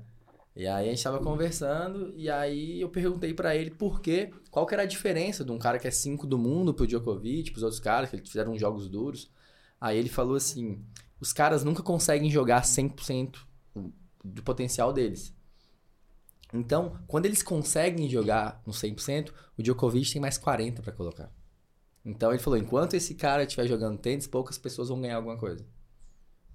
[0.60, 4.66] E aí a gente tava conversando e aí eu perguntei para ele por quê, qual
[4.66, 7.62] que era a diferença de um cara que é 5 do mundo pro Djokovic, pros
[7.62, 9.30] outros caras que fizeram jogos duros.
[9.80, 10.84] Aí ele falou assim:
[11.18, 13.38] "Os caras nunca conseguem jogar 100%
[14.22, 15.34] do potencial deles.
[16.52, 21.32] Então, quando eles conseguem jogar no 100%, o Djokovic tem mais 40 para colocar.
[22.04, 25.66] Então ele falou: enquanto esse cara estiver jogando tênis, poucas pessoas vão ganhar alguma coisa.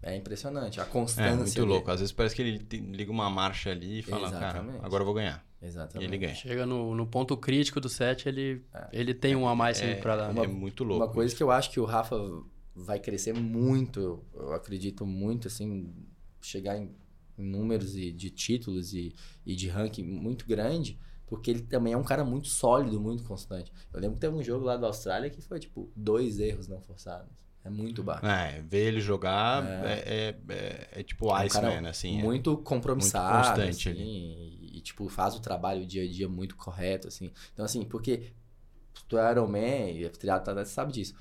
[0.06, 0.80] É impressionante.
[0.80, 1.32] A constância.
[1.32, 1.89] É muito louco.
[1.89, 4.74] Às vezes parece que ele liga uma marcha ali e fala, Exatamente.
[4.74, 5.44] cara, agora eu vou ganhar.
[5.60, 6.04] Exatamente.
[6.04, 6.36] E ele ganha.
[6.36, 8.88] Chega no, no ponto crítico do set, ele, é.
[8.94, 10.30] ele tem um a mais é, para dar.
[10.30, 11.04] Uma, é muito louco.
[11.04, 11.38] Uma coisa isso.
[11.38, 12.15] que eu acho que o Rafa
[12.76, 15.91] vai crescer muito, eu acredito muito, assim,
[16.39, 16.94] chegar em,
[17.36, 19.13] números de, de títulos e,
[19.44, 23.74] e de ranking muito grande, porque ele também é um cara muito sólido, muito constante.
[23.91, 26.80] Eu lembro que teve um jogo lá da Austrália que foi, tipo, dois erros não
[26.80, 27.32] forçados.
[27.65, 28.23] É muito baixo.
[28.28, 32.19] É, ver ele jogar é, é, é, é tipo é um Iceman, assim.
[32.19, 33.34] É muito compromissado.
[33.34, 34.69] Muito constante assim, ali.
[34.78, 37.32] E, tipo, faz o trabalho dia a dia muito correto, assim.
[37.54, 38.34] Então, assim, porque
[39.10, 41.15] tu é Ironman e triatleta, você sabe disso.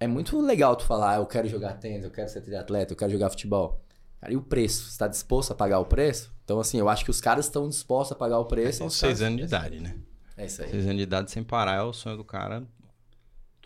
[0.00, 2.96] É muito legal tu falar, ah, eu quero jogar tênis, eu quero ser triatleta, eu
[2.96, 3.84] quero jogar futebol.
[4.18, 4.84] Cara, e o preço?
[4.84, 6.34] Você está disposto a pagar o preço?
[6.44, 8.78] Então, assim, eu acho que os caras estão dispostos a pagar o preço.
[8.78, 9.96] São seis anos de idade, né?
[10.34, 10.70] É isso aí.
[10.70, 12.66] Seis anos de idade sem parar é o sonho do cara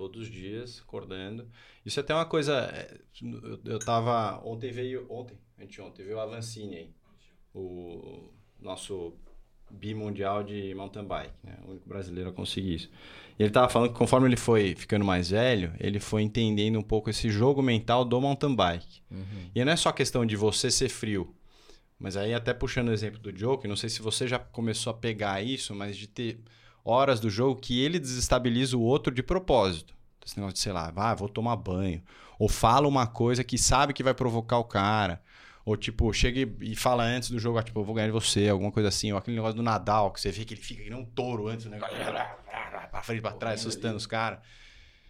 [0.00, 1.46] todos os dias, acordando.
[1.84, 2.54] Isso é até uma coisa.
[2.74, 4.40] É, eu, eu tava.
[4.46, 5.06] Ontem veio.
[5.10, 6.94] Ontem, anteontem, veio o Avancini aí.
[7.54, 9.14] O nosso
[9.70, 11.58] bimundial de mountain bike, né?
[11.66, 12.90] O único brasileiro a conseguir isso.
[13.38, 16.82] E ele tava falando que conforme ele foi ficando mais velho, ele foi entendendo um
[16.82, 19.02] pouco esse jogo mental do mountain bike.
[19.10, 19.50] Uhum.
[19.54, 21.34] E não é só questão de você ser frio.
[21.98, 24.94] Mas aí, até puxando o exemplo do Joke, não sei se você já começou a
[24.94, 26.40] pegar isso, mas de ter
[26.90, 29.94] horas do jogo que ele desestabiliza o outro de propósito.
[30.24, 32.02] Esse negócio de, sei lá, ah, vou tomar banho.
[32.38, 35.22] Ou fala uma coisa que sabe que vai provocar o cara.
[35.64, 38.48] Ou, tipo, chega e fala antes do jogo, ah, tipo, eu vou ganhar de você,
[38.48, 39.12] alguma coisa assim.
[39.12, 41.48] Ou aquele negócio do Nadal, que você vê que ele fica que nem um touro
[41.48, 41.96] antes do negócio.
[42.90, 44.40] Pra frente, pra trás, assustando os caras.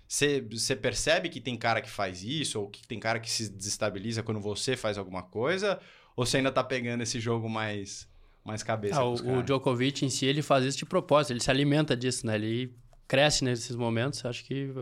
[0.07, 4.23] Você percebe que tem cara que faz isso, ou que tem cara que se desestabiliza
[4.23, 5.81] quando você faz alguma coisa?
[6.17, 8.07] Ou você ainda tá pegando esse jogo mais,
[8.45, 9.01] mais cabeça?
[9.01, 12.27] Ah, o, o Djokovic em si, ele faz isso de propósito, ele se alimenta disso,
[12.27, 12.35] né?
[12.35, 12.75] Ele
[13.07, 14.25] cresce nesses momentos.
[14.25, 14.73] Acho que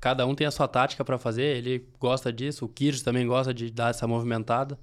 [0.00, 1.56] cada um tem a sua tática para fazer.
[1.56, 4.78] Ele gosta disso, o Kyrgios também gosta de dar essa movimentada.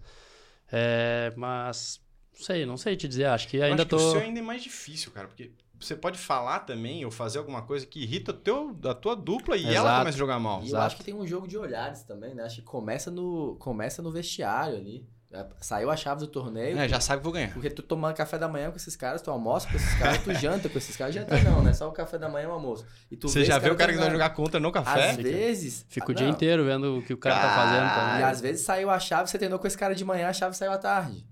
[0.71, 1.99] É, mas
[2.33, 3.25] não sei, não sei te dizer.
[3.25, 3.97] Acho que ainda acho tô.
[3.97, 7.39] Que o seu ainda é mais difícil, cara, porque você pode falar também ou fazer
[7.39, 9.75] alguma coisa que irrita teu, a tua dupla e Exato.
[9.75, 10.63] ela começa a jogar mal.
[10.63, 12.43] E eu acho que tem um jogo de olhares também, né?
[12.43, 15.07] Acho que começa no, começa no vestiário ali.
[15.31, 16.77] É, saiu a chave do torneio.
[16.79, 17.53] É, já sabe que vou ganhar.
[17.53, 20.33] Porque tu tomando café da manhã com esses caras, tu almoça com esses caras, tu
[20.33, 21.13] janta com esses caras.
[21.13, 21.71] Janta não, né?
[21.71, 22.83] Só o café da manhã e o almoço.
[23.11, 25.11] E tu Você já vê o cara que vai jogar contra no café?
[25.11, 25.85] Às vezes.
[25.87, 28.21] Fica o dia inteiro vendo o que o cara tá fazendo também.
[28.21, 30.57] E às vezes saiu a chave, você treinou com esse cara de manhã, a chave
[30.57, 31.23] saiu à tarde.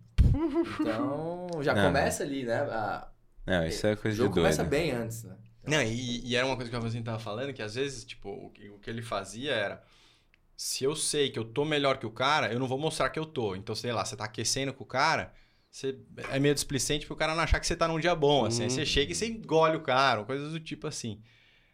[0.80, 2.60] Então, já não, começa ali, né?
[2.60, 3.08] A...
[3.48, 4.34] Não, isso é coisa de doido.
[4.34, 5.36] começa bem antes, né?
[5.64, 5.74] Então...
[5.74, 8.30] Não, e, e, era uma coisa que o Rafael tava falando, que às vezes, tipo,
[8.30, 9.84] o que, o que ele fazia era
[10.58, 13.20] se eu sei que eu tô melhor que o cara, eu não vou mostrar que
[13.20, 13.56] eu tô.
[13.56, 15.32] Então, sei lá, você tá aquecendo com o cara,
[15.70, 15.96] você
[16.32, 18.63] é meio displicente pro cara não achar que você tá num dia bom, assim.
[18.63, 18.86] Aí você uhum.
[18.88, 21.22] chega e você engole o cara, coisas do tipo assim.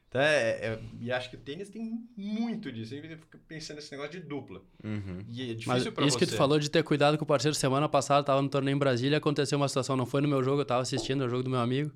[0.10, 2.94] Então, é, é, e acho que o tênis tem muito disso.
[2.94, 4.62] Aí fica pensando nesse negócio de dupla.
[4.84, 5.26] Uhum.
[5.30, 6.26] E é difícil Mas pra isso você.
[6.26, 8.76] que tu falou de ter cuidado com o parceiro, semana passada eu tava no torneio
[8.76, 11.42] em Brasília, aconteceu uma situação, não foi no meu jogo, eu tava assistindo o jogo
[11.42, 11.90] do meu amigo.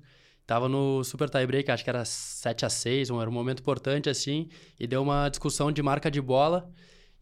[0.48, 3.60] Tava no super tie break, acho que era 7 a 6 um, era um momento
[3.60, 4.48] importante assim,
[4.80, 6.72] e deu uma discussão de marca de bola.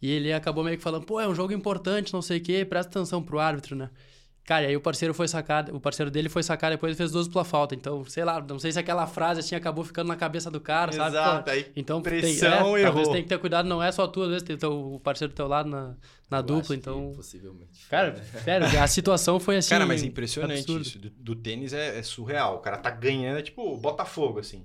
[0.00, 2.64] E ele acabou meio que falando, pô, é um jogo importante, não sei o quê,
[2.64, 3.90] presta atenção pro árbitro, né?
[4.46, 7.10] Cara, e aí o parceiro foi sacar, o parceiro dele foi sacar depois e fez
[7.10, 7.74] duas pela falta.
[7.74, 10.92] Então, sei lá, não sei se aquela frase assim acabou ficando na cabeça do cara,
[10.92, 11.26] Exato, sabe?
[11.26, 14.22] Exato, aí então pressão tem, é, talvez tem que ter cuidado, não é só tu,
[14.22, 15.96] às vezes tem o parceiro do teu lado na,
[16.30, 17.12] na dupla, então.
[17.16, 17.88] possivelmente.
[17.90, 19.70] Cara, sério, a situação foi assim.
[19.70, 20.82] Cara, mas é impressionante absurdo.
[20.82, 20.98] isso.
[21.00, 22.54] Do, do tênis é, é, surreal.
[22.54, 24.64] O cara tá ganhando, é tipo Botafogo, assim.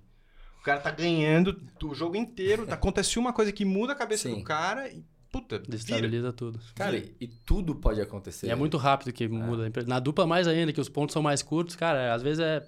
[0.60, 2.68] O cara tá ganhando o jogo inteiro.
[2.70, 4.36] Acontece uma coisa que muda a cabeça Sim.
[4.36, 6.34] do cara e puta, Destabiliza vira.
[6.34, 6.60] tudo.
[6.76, 8.48] Cara, e, e, tudo pode acontecer.
[8.48, 9.28] E é muito rápido que é.
[9.28, 9.72] muda.
[9.88, 12.64] Na dupla mais ainda, que os pontos são mais curtos, cara, às vezes é,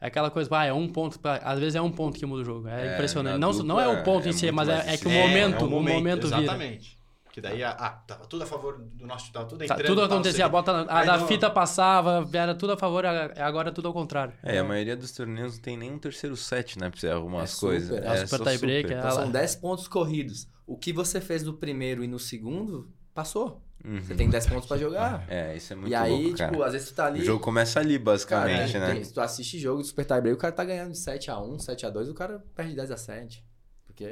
[0.00, 2.44] é aquela coisa, ah, é um ponto, às vezes é um ponto que muda o
[2.44, 2.68] jogo.
[2.68, 3.38] É, é impressionante.
[3.38, 5.66] Não, não é o ponto é, em si, mas é, é, que o momento, é,
[5.66, 6.42] o momento, o momento vira.
[6.42, 7.02] Exatamente.
[7.32, 9.86] Que daí, ah, tava tudo a favor do nosso, tava tudo tá, entrando.
[9.86, 11.26] Tudo acontecia, a bota, a da não...
[11.26, 14.34] fita passava, era tudo a favor, agora é tudo ao contrário.
[14.42, 17.40] É, a maioria dos torneios não tem nem um terceiro set, né, pra você arrumar
[17.40, 18.04] é as super, coisas.
[18.04, 18.92] É, é super tie break.
[18.92, 20.46] Então, são 10 pontos corridos.
[20.66, 23.62] O que você fez no primeiro e no segundo, passou.
[23.84, 24.00] Uhum.
[24.00, 25.26] Você tem 10 pontos pra jogar.
[25.28, 27.20] É, isso é muito E aí, louco, tipo, às vezes tu tá ali.
[27.20, 28.94] O jogo começa ali, basicamente, cara, né?
[28.94, 31.56] Tem, se tu assiste jogo de Super Tie Break, o cara tá ganhando de 7x1,
[31.56, 33.42] 7x2, o cara perde 10x7.
[33.86, 34.04] Porque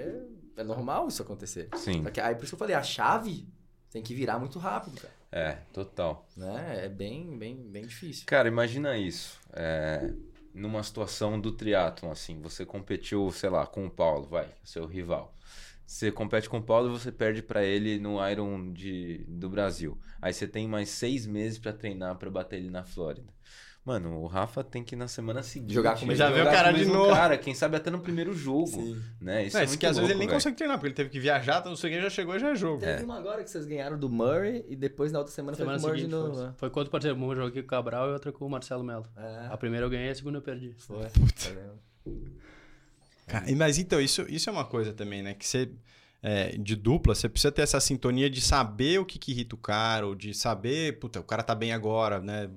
[0.57, 1.69] é normal isso acontecer.
[1.77, 2.03] Sim.
[2.03, 3.49] Só que, aí por isso que eu falei, a chave
[3.91, 5.15] tem que virar muito rápido, cara.
[5.33, 6.29] É, total.
[6.37, 6.85] Né?
[6.85, 8.25] É bem, bem, bem difícil.
[8.27, 9.39] Cara, imagina isso.
[9.53, 10.13] É,
[10.53, 15.35] numa situação do triatlon, assim, você competiu, sei lá, com o Paulo, vai, seu rival.
[15.91, 19.99] Você compete com o Paulo e você perde para ele no Iron de, do Brasil.
[20.23, 23.27] Aí você tem mais seis meses para treinar para bater ele na Flórida.
[23.85, 25.75] Mano, o Rafa tem que ir na semana seguinte.
[25.75, 27.13] Jogar com Já vê o cara de novo.
[27.13, 28.69] Cara, quem sabe até no primeiro jogo.
[28.69, 29.03] Sim.
[29.21, 29.47] Né?
[29.47, 30.37] Isso é, é muito que às louco, vezes ele nem véio.
[30.37, 32.51] consegue treinar, porque ele teve que viajar, não sei o que, já chegou e já
[32.51, 32.79] é jogo.
[32.79, 33.05] Teve é.
[33.05, 35.89] uma agora que vocês ganharam do Murray e depois na outra semana, semana foi com
[35.89, 36.35] o Murray de novo.
[36.35, 36.55] Foi, né?
[36.57, 37.17] foi quanto parceiro?
[37.17, 39.07] Uma joguei com o Cabral e outra com o Marcelo Melo.
[39.17, 39.49] É.
[39.51, 40.73] A primeira eu ganhei, a segunda eu perdi.
[40.79, 41.07] Foi.
[41.07, 41.91] Puta.
[43.31, 45.35] Cara, mas então, isso, isso é uma coisa também, né?
[45.35, 45.71] Que você.
[46.23, 49.59] É, de dupla, você precisa ter essa sintonia de saber o que, que irrita o
[49.59, 52.51] cara, ou de saber, puta, o cara tá bem agora, né?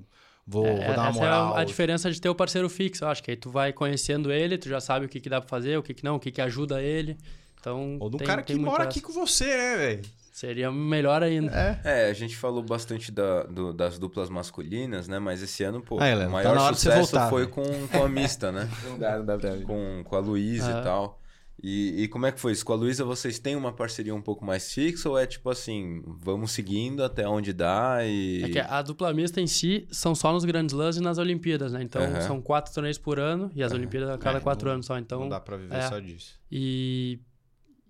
[0.45, 1.51] Vou, é, vou dar uma moral.
[1.51, 3.05] Essa é a, diferença de ter o parceiro fixo.
[3.05, 5.39] Eu acho que aí tu vai conhecendo ele, tu já sabe o que, que dá
[5.39, 7.17] pra fazer, o que, que não, o que, que ajuda ele.
[7.57, 10.01] Então, Ou do tem, cara que mora aqui com você, né, velho?
[10.34, 11.52] Seria melhor ainda.
[11.84, 12.08] É.
[12.08, 15.19] é, a gente falou bastante da, do, das duplas masculinas, né?
[15.19, 18.04] Mas esse ano, pô, ah, Helena, o tá maior tá sucesso voltar, foi com, com
[18.04, 18.67] a mista, né?
[18.82, 21.22] com, com, com a Luísa e tal.
[21.62, 22.65] E, e, como é que foi isso?
[22.65, 26.02] Com a Luísa, vocês têm uma parceria um pouco mais fixa ou é tipo assim,
[26.08, 28.43] vamos seguindo até onde dá e...
[28.43, 31.74] É que a dupla mista em si são só nos Grandes Lãs e nas Olimpíadas,
[31.74, 31.84] né?
[31.84, 32.22] Então, uhum.
[32.22, 33.78] são quatro torneios por ano e as uhum.
[33.78, 35.19] Olimpíadas a cada é, quatro não, anos só, então...
[35.19, 36.39] Não dá pra viver é, só disso.
[36.52, 37.19] E,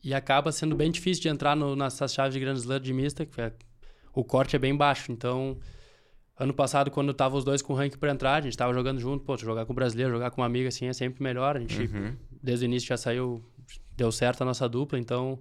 [0.04, 3.26] e acaba sendo bem difícil de entrar no, nessas chaves de Grand Slam de mista,
[3.26, 3.54] que é,
[4.14, 5.12] o corte é bem baixo.
[5.12, 5.58] Então,
[6.38, 9.24] ano passado, quando tava os dois com ranking para entrar, a gente tava jogando junto,
[9.24, 11.56] pô, jogar com o brasileiro, jogar com uma amiga assim é sempre melhor.
[11.56, 12.16] A gente, uhum.
[12.42, 13.44] desde o início, já saiu,
[13.96, 15.40] deu certo a nossa dupla, então.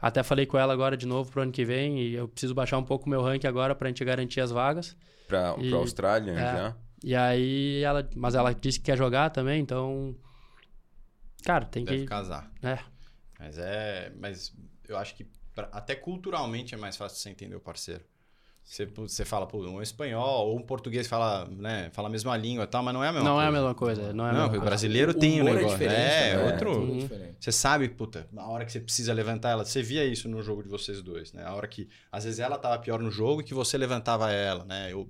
[0.00, 2.76] Até falei com ela agora de novo pro ano que vem e eu preciso baixar
[2.76, 4.96] um pouco o meu ranking agora pra gente garantir as vagas.
[5.28, 6.76] Pra, e, pra Austrália é, já?
[7.04, 8.08] E aí ela.
[8.16, 10.16] Mas ela disse que quer jogar também, então.
[11.44, 12.06] Cara, tem Deve que.
[12.06, 12.50] casar.
[12.60, 12.78] É.
[13.42, 14.10] Mas é.
[14.16, 14.54] Mas
[14.88, 15.24] eu acho que
[15.54, 18.04] pra, até culturalmente é mais fácil você entender o parceiro.
[18.64, 22.64] Você, você fala, pô, um espanhol ou um português fala, né, fala a mesma língua
[22.64, 23.42] e tal, mas não é a mesma não coisa.
[23.42, 24.12] Não é a mesma coisa.
[24.12, 25.82] Não, é a não o brasileiro tem um negócio.
[25.86, 27.08] É, é, outro.
[27.12, 30.40] É você sabe, puta, na hora que você precisa levantar ela, você via isso no
[30.42, 31.44] jogo de vocês dois, né?
[31.44, 34.64] A hora que, às vezes, ela tava pior no jogo e que você levantava ela,
[34.64, 34.92] né?
[34.92, 35.08] Eu,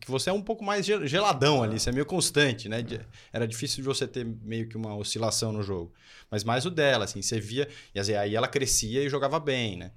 [0.00, 2.84] que você é um pouco mais geladão ali, você é meio constante, né?
[3.32, 5.92] Era difícil de você ter meio que uma oscilação no jogo.
[6.30, 9.92] Mas mais o dela, assim, você via, e aí ela crescia e jogava bem, né?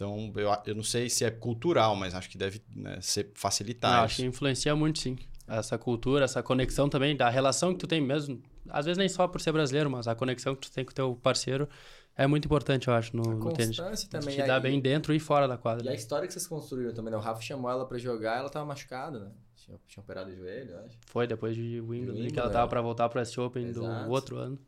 [0.00, 3.98] Então, eu, eu não sei se é cultural, mas acho que deve né, ser facilitar.
[3.98, 5.18] Não, acho que influencia muito, sim.
[5.46, 8.40] Essa cultura, essa conexão também, da relação que tu tem mesmo.
[8.70, 10.94] Às vezes nem só por ser brasileiro, mas a conexão que tu tem com o
[10.94, 11.68] teu parceiro
[12.16, 13.76] é muito importante, eu acho, no, a no tênis.
[14.08, 14.36] também.
[14.36, 15.84] Te dá bem dentro e fora da quadra.
[15.84, 17.18] E a história que vocês construíram também, né?
[17.18, 19.30] O Rafa chamou ela pra jogar, ela tava machucada, né?
[19.54, 20.96] Tinha, tinha operado o joelho, eu acho.
[21.08, 22.70] Foi depois de Wimbledon, que ela tava é.
[22.70, 24.06] pra voltar pro S Open Exato.
[24.06, 24.58] do outro ano.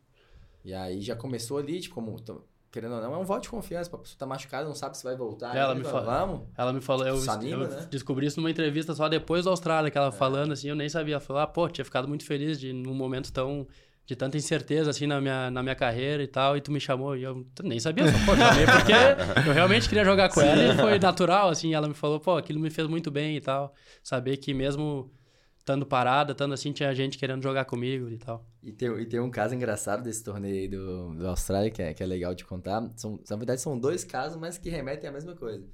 [0.63, 2.15] E aí já começou ali, tipo, como
[2.73, 3.95] querendo ou não, é um voto de confiança.
[3.95, 5.55] A pessoa tá machucada, não sabe se vai voltar.
[5.55, 6.05] Ela me falou.
[6.05, 6.41] Vamos.
[6.57, 7.07] Ela me falou.
[7.07, 7.87] Eu, anima, eu né?
[7.89, 10.11] descobri isso numa entrevista só depois da Austrália, que ela é.
[10.11, 11.19] falando assim, eu nem sabia.
[11.19, 13.67] Falou, ah, pô, tinha ficado muito feliz de num momento tão.
[14.05, 17.15] De tanta incerteza, assim, na minha, na minha carreira e tal, e tu me chamou,
[17.15, 18.91] e eu nem sabia, só, pô, chamei porque
[19.47, 22.59] eu realmente queria jogar com ela e foi natural, assim, ela me falou, pô, aquilo
[22.59, 25.09] me fez muito bem e tal, saber que mesmo
[25.63, 28.45] estando parada, estando assim, tinha gente querendo jogar comigo e tal.
[28.61, 32.03] E tem, e tem um caso engraçado desse torneio do, do Austrália, que é, que
[32.03, 32.91] é legal de contar.
[32.97, 35.65] São, na verdade, são dois casos, mas que remetem à mesma coisa.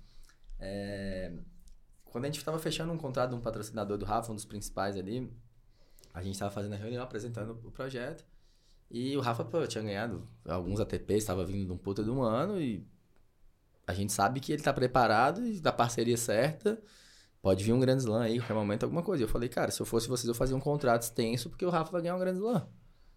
[0.60, 1.34] É,
[2.06, 4.95] quando a gente estava fechando um contrato de um patrocinador do Rafa, um dos principais
[4.95, 5.28] ali,
[6.13, 8.23] a gente estava fazendo a reunião, apresentando o projeto.
[8.91, 12.21] E o Rafa pô, tinha ganhado alguns ATPs, estava vindo de um puta de um
[12.21, 12.88] ano e
[13.88, 16.80] a gente sabe que ele está preparado e da parceria certa
[17.41, 19.23] Pode vir um grande slam aí, qualquer momento, alguma coisa.
[19.23, 21.91] Eu falei, cara, se eu fosse vocês, eu fazia um contrato extenso, porque o Rafa
[21.91, 22.67] vai ganhar um grande slam.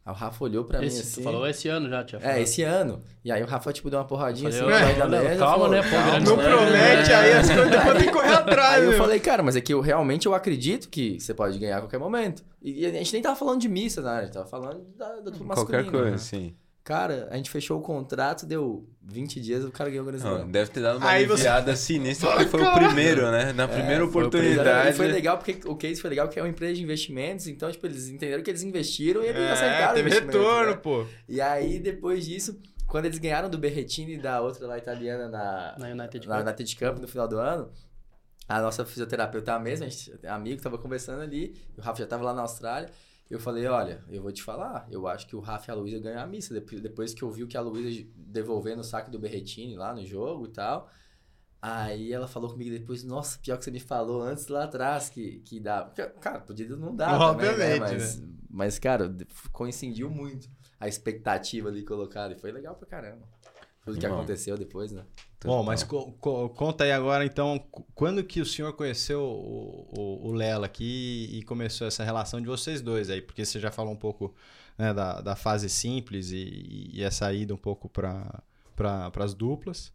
[0.05, 1.21] Aí o Rafa olhou pra esse, mim assim.
[1.21, 2.19] Tu falou esse ano já, tia.
[2.21, 3.03] É, esse ano.
[3.25, 5.39] E aí o Rafa, tipo, deu uma porradinha assim, falei, da mesa.
[5.39, 5.83] Calma, né?
[5.83, 8.83] Pô, calma, não promete aí as coisas, depois tem que correr atrás.
[8.83, 11.79] Aí eu falei, cara, mas é que eu realmente eu acredito que você pode ganhar
[11.79, 12.45] a qualquer momento.
[12.61, 14.11] E a gente nem tava falando de missa, né?
[14.11, 16.19] A gente tava falando da, da turma Qualquer coisa, né?
[16.19, 16.57] sim.
[16.85, 20.69] Cara, a gente fechou o contrato, deu 20 dias, o cara ganhou o Grand Deve
[20.71, 21.85] ter dado uma Aí aliviada você...
[21.85, 23.53] sinistra, porque foi o primeiro, né?
[23.53, 24.97] Na é, primeira oportunidade.
[24.97, 27.71] Foi, foi legal, porque o case foi legal, porque é uma empresa de investimentos, então,
[27.71, 30.77] tipo, eles entenderam que eles investiram e eles é, acertaram teve retorno, né?
[30.77, 31.07] pô.
[31.29, 35.77] E aí, depois disso, quando eles ganharam do Berretini e da outra lá italiana na,
[35.79, 37.71] na United, na United Cup no final do ano,
[38.49, 42.35] a nossa fisioterapeuta mesmo, a gente, amigo, tava conversando ali, o Rafa já tava lá
[42.35, 42.91] na Austrália,
[43.31, 45.99] eu falei, olha, eu vou te falar, eu acho que o Rafa e a Luísa
[45.99, 46.53] ganham a missa.
[46.61, 50.47] Depois que eu vi que a Luísa devolvendo o saque do Berretini lá no jogo
[50.47, 50.91] e tal.
[51.61, 55.39] Aí ela falou comigo depois, nossa, pior que você me falou antes lá atrás que,
[55.41, 55.93] que dá.
[56.21, 57.79] Cara, podia não dar Obviamente, também, né?
[57.79, 58.29] Mas, né?
[58.51, 59.17] mas, cara,
[59.53, 62.35] coincidiu muito a expectativa ali colocada.
[62.35, 63.29] E foi legal pra caramba.
[63.85, 65.03] Tudo que aconteceu depois, né?
[65.45, 67.61] Bom, mas co co conta aí agora, então,
[67.95, 72.47] quando que o senhor conheceu o, o, o Lela aqui e começou essa relação de
[72.47, 73.21] vocês dois aí?
[73.21, 74.33] Porque você já falou um pouco
[74.79, 78.43] né, da, da fase simples e, e essa ida um pouco para
[78.77, 79.93] pra, as duplas.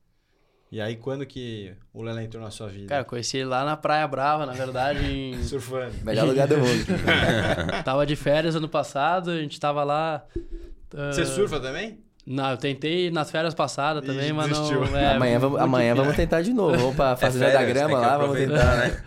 [0.69, 2.87] E aí, quando que o Lela entrou na sua vida?
[2.87, 5.05] Cara, conheci ele lá na Praia Brava, na verdade.
[5.05, 5.41] Em...
[5.43, 5.93] Surfando.
[6.03, 6.85] Melhor lugar do mundo.
[7.85, 10.25] tava de férias ano passado, a gente tava lá.
[10.35, 11.13] Uh...
[11.13, 12.05] Você surfa também?
[12.29, 14.97] Não, eu tentei nas férias passadas também, mas não.
[14.97, 16.77] É, amanhã vamos, amanhã vamos tentar de novo.
[16.77, 18.75] Vamos pra Fazenda é da Grama lá, vamos tentar.
[18.75, 19.03] Né?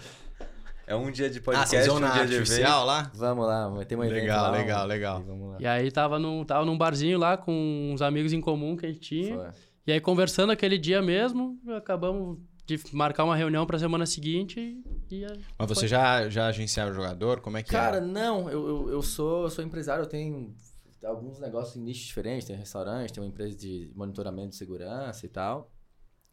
[0.87, 3.13] É um dia de podcast, ah, um dia de artificial lá?
[3.15, 5.25] Vamos lá, vai ter uma Legal, lá, legal, legal.
[5.59, 8.87] E, e aí tava num, tava num barzinho lá com uns amigos em comum que
[8.87, 9.37] a gente tinha.
[9.37, 9.49] Foi.
[9.87, 15.27] E aí conversando aquele dia mesmo, acabamos de marcar uma reunião para semana seguinte e...
[15.59, 17.41] Mas você já, já agenciava o jogador?
[17.41, 18.01] Como é que Cara, é?
[18.01, 18.49] não.
[18.49, 20.55] Eu, eu, eu, sou, eu sou empresário, eu tenho
[21.05, 25.29] alguns negócios em nichos diferentes, tem restaurante, tem uma empresa de monitoramento de segurança e
[25.29, 25.71] tal.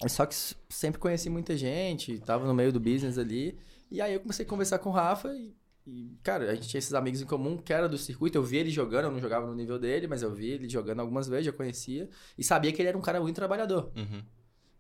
[0.08, 0.36] Só que
[0.70, 3.58] sempre conheci muita gente, tava no meio do business ali.
[3.90, 5.56] E aí eu comecei a conversar com o Rafa e,
[5.88, 8.38] e, cara, a gente tinha esses amigos em comum que era do circuito.
[8.38, 11.00] Eu vi ele jogando, eu não jogava no nível dele, mas eu vi ele jogando
[11.00, 12.10] algumas vezes, já conhecia.
[12.38, 13.92] E sabia que ele era um cara muito trabalhador.
[13.96, 14.22] Uhum.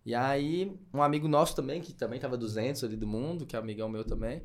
[0.05, 3.59] E aí, um amigo nosso também, que também tava 200 ali do mundo, que é
[3.59, 4.43] amigão meu também.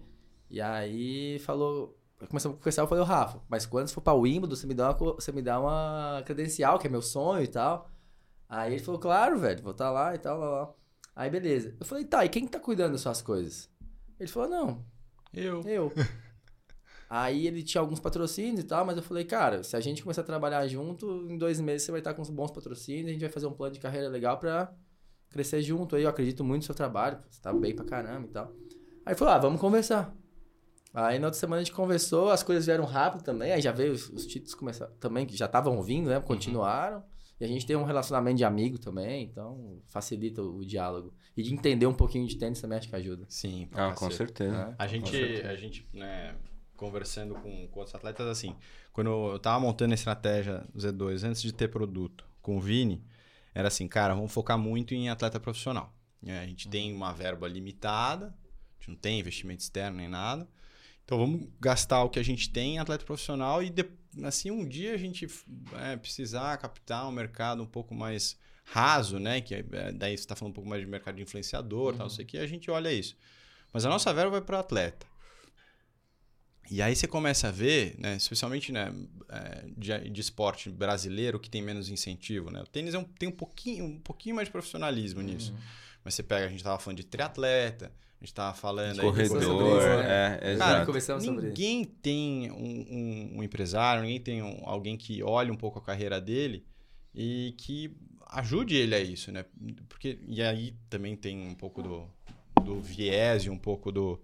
[0.48, 4.54] E aí falou, começamos a conversar, eu falei, Rafa, mas quando você for pra Wimbledon,
[4.56, 7.90] você me dá uma, você me dá uma credencial, que é meu sonho e tal.
[8.48, 10.74] Aí ele falou, claro, velho, vou estar tá lá e tal, lá, lá.
[11.16, 11.74] Aí beleza.
[11.78, 13.70] Eu falei, tá, e quem tá cuidando das suas coisas?
[14.18, 14.84] Ele falou, não.
[15.32, 15.62] Eu.
[15.62, 15.92] Eu.
[17.08, 20.22] Aí ele tinha alguns patrocínios e tal, mas eu falei, cara, se a gente começar
[20.22, 23.28] a trabalhar junto, em dois meses você vai estar com bons patrocínios, a gente vai
[23.28, 24.72] fazer um plano de carreira legal pra
[25.28, 25.94] crescer junto.
[25.94, 28.52] Aí eu acredito muito no seu trabalho, você tá bem pra caramba e tal.
[29.04, 30.16] Aí falou, ah, vamos conversar.
[30.94, 33.92] Aí na outra semana a gente conversou, as coisas vieram rápido também, aí já veio
[33.92, 36.20] os, os títulos começaram também, que já estavam vindo, né?
[36.20, 36.98] Continuaram.
[36.98, 37.02] Uhum.
[37.40, 41.12] E a gente tem um relacionamento de amigo também, então facilita o, o, diálogo.
[41.36, 43.24] E de entender um pouquinho de tênis também acho que ajuda.
[43.28, 44.54] Sim, ah, com certeza.
[44.54, 44.74] É.
[44.78, 45.48] A gente, certeza.
[45.48, 46.36] a gente né,
[46.76, 48.54] conversando com, com outros atletas, assim,
[48.92, 53.02] quando eu tava montando a estratégia Z2 antes de ter produto com o Vini,
[53.54, 55.92] era assim, cara, vamos focar muito em atleta profissional.
[56.24, 56.70] É, a gente uhum.
[56.70, 60.46] tem uma verba limitada, a gente não tem investimento externo nem nada.
[61.04, 63.84] Então vamos gastar o que a gente tem em atleta profissional e de,
[64.22, 65.26] assim um dia a gente
[65.80, 69.40] é, precisar captar um mercado um pouco mais raso, né?
[69.40, 71.98] Que é, daí você está falando um pouco mais de mercado de influenciador, uhum.
[71.98, 73.16] tal, não sei o que, a gente olha isso.
[73.72, 75.06] Mas a nossa verba vai para atleta.
[76.70, 78.94] E aí você começa a ver, né, especialmente né,
[79.28, 82.50] é, de, de esporte brasileiro que tem menos incentivo.
[82.50, 82.62] Né?
[82.62, 85.26] O tênis é um, tem um pouquinho, um pouquinho mais de profissionalismo uhum.
[85.26, 85.54] nisso.
[86.04, 89.46] Mas você pega, a gente estava falando de triatleta, a gente tava falando Corredor, aí.
[89.46, 90.38] Corredor, né?
[90.40, 90.86] é, Cara,
[91.20, 95.82] ninguém tem um, um, um, empresário, ninguém tem um, alguém que olhe um pouco a
[95.82, 96.64] carreira dele
[97.12, 97.96] e que
[98.28, 99.44] ajude ele a isso, né?
[99.88, 102.08] Porque, e aí também tem um pouco do,
[102.62, 104.20] do viés e um pouco do,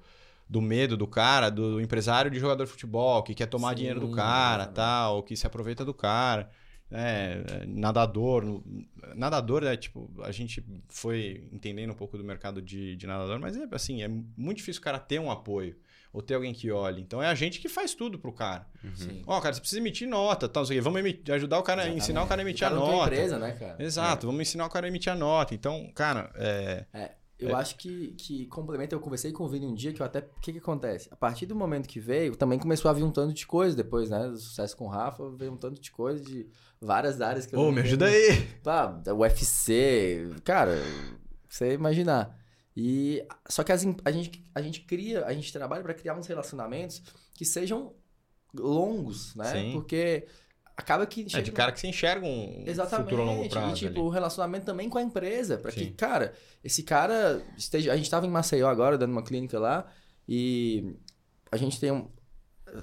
[0.48, 4.00] do medo do cara, do empresário de jogador de futebol, que quer tomar Sim, dinheiro
[4.00, 6.48] do cara, é tal, que se aproveita do cara
[6.90, 8.62] é, nadador.
[9.14, 13.56] Nadador é tipo, a gente foi entendendo um pouco do mercado de, de nadador, mas
[13.56, 15.76] é assim, é muito difícil o cara ter um apoio
[16.12, 17.02] ou ter alguém que olhe.
[17.02, 18.66] Então é a gente que faz tudo pro cara.
[18.82, 19.22] Uhum.
[19.26, 22.02] Ó, oh, cara, você precisa emitir nota, tal, não Vamos emitir, ajudar o cara, Exatamente.
[22.02, 23.14] ensinar o cara a emitir a nota.
[23.14, 23.76] empresa, né, cara?
[23.82, 24.26] Exato, é.
[24.26, 25.54] vamos ensinar o cara a emitir a nota.
[25.54, 27.54] Então, cara, é, é eu é.
[27.54, 28.94] acho que, que complementa.
[28.94, 30.18] Eu conversei com o Vini um dia que eu até.
[30.18, 31.08] O que, que acontece?
[31.10, 34.10] A partir do momento que veio, também começou a vir um tanto de coisa depois,
[34.10, 34.28] né?
[34.28, 36.48] Do sucesso com o Rafa, veio um tanto de coisa de
[36.80, 37.60] várias áreas que eu.
[37.60, 38.44] Ô, me ajuda aí!
[38.62, 40.34] Pá, UFC.
[40.42, 40.74] Cara,
[41.48, 42.36] você imaginar.
[42.76, 43.24] E.
[43.48, 47.02] Só que as, a, gente, a gente cria, a gente trabalha para criar uns relacionamentos
[47.34, 47.94] que sejam
[48.52, 49.52] longos, né?
[49.52, 49.72] Sim.
[49.72, 50.26] Porque
[50.78, 51.26] acaba que.
[51.34, 53.10] É de cara que se enxerga um Exatamente.
[53.10, 53.72] futuro a longo prazo.
[53.72, 55.58] E, tipo, o relacionamento também com a empresa.
[55.58, 57.92] para que, cara, esse cara esteja.
[57.92, 59.90] A gente tava em Maceió agora, dando uma clínica lá,
[60.26, 60.94] e
[61.50, 62.08] a gente tem um.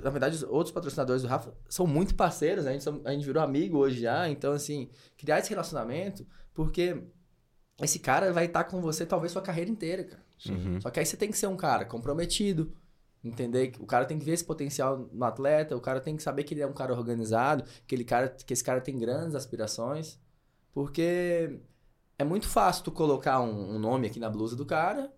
[0.04, 2.72] Na verdade, os outros patrocinadores do Rafa são muito parceiros, né?
[2.72, 4.28] A gente, a gente virou amigo hoje já.
[4.28, 7.02] Então, assim, criar esse relacionamento, porque
[7.82, 10.26] esse cara vai estar com você talvez sua carreira inteira, cara.
[10.50, 10.82] Uhum.
[10.82, 12.74] Só que aí você tem que ser um cara comprometido,
[13.26, 16.22] Entender que o cara tem que ver esse potencial no atleta, o cara tem que
[16.22, 19.34] saber que ele é um cara organizado, que, ele cara, que esse cara tem grandes
[19.34, 20.20] aspirações.
[20.72, 21.60] Porque
[22.20, 25.12] é muito fácil tu colocar um, um nome aqui na blusa do cara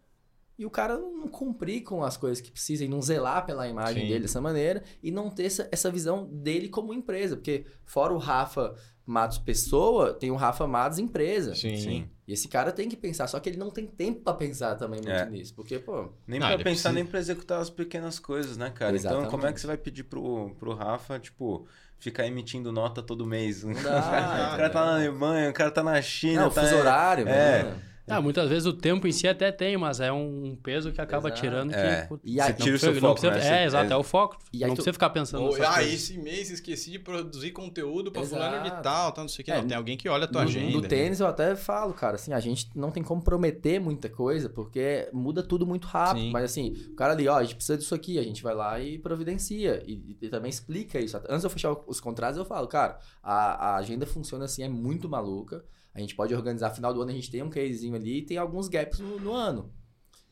[0.57, 4.03] e o cara não cumprir com as coisas que precisa e não zelar pela imagem
[4.03, 4.07] Sim.
[4.07, 7.35] dele dessa maneira e não ter essa, essa visão dele como empresa.
[7.35, 8.73] Porque fora o Rafa
[9.05, 11.53] Matos pessoa, tem o Rafa Matos empresa.
[11.53, 11.77] Sim.
[11.77, 12.09] Sim.
[12.27, 14.99] E esse cara tem que pensar, só que ele não tem tempo para pensar também
[14.99, 15.29] muito é.
[15.29, 15.53] nisso.
[15.55, 16.09] Porque, pô.
[16.27, 16.91] Nem para pensar, precisa...
[16.91, 18.95] nem para executar as pequenas coisas, né, cara?
[18.95, 19.27] Exatamente.
[19.27, 21.65] Então, como é que você vai pedir pro, pro Rafa, tipo,
[21.97, 23.63] ficar emitindo nota todo mês?
[23.63, 26.41] Não dá, o cara tá na Alemanha, o cara tá na China.
[26.41, 26.63] Não, tá...
[26.63, 27.63] fuso horário, é.
[27.63, 27.81] Mano.
[28.07, 31.27] Ah, muitas vezes o tempo em si até tem, mas é um peso que acaba
[31.27, 31.41] exato.
[31.41, 32.07] tirando é.
[32.07, 32.19] que.
[32.23, 33.63] E aí, tira o seu foco, precisa, né?
[33.63, 34.37] É, exato, é, é o foco.
[34.53, 34.75] E não tu...
[34.75, 35.93] precisa ficar pensando oh, Ah, coisas.
[35.93, 38.41] esse mês esqueci de produzir conteúdo pra exato.
[38.41, 39.51] fulano de tal, tal, não sei o que.
[39.51, 40.71] É, não, tem alguém que olha a tua no, agenda.
[40.71, 44.47] No tênis eu até falo, cara, assim, a gente não tem como prometer muita coisa,
[44.47, 46.23] porque muda tudo muito rápido.
[46.23, 46.31] Sim.
[46.31, 48.79] Mas assim, o cara ali, ó, a gente precisa disso aqui, a gente vai lá
[48.79, 49.83] e providencia.
[49.85, 51.17] E, e também explica isso.
[51.17, 54.69] Antes de eu fechar os contratos, eu falo, cara, a, a agenda funciona assim, é
[54.69, 55.63] muito maluca.
[55.93, 58.37] A gente pode organizar, final do ano a gente tem um casezinho ali e tem
[58.37, 59.73] alguns gaps no, no ano.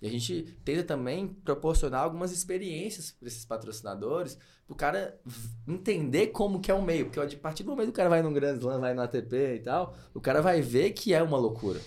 [0.02, 4.38] E a gente tenta também proporcionar algumas experiências para esses patrocinadores,
[4.68, 5.20] para o cara
[5.68, 7.06] entender como que é o meio.
[7.06, 9.56] Porque a partir do momento que o cara vai num Grand Slam, vai no ATP
[9.56, 11.80] e tal, o cara vai ver que é uma loucura.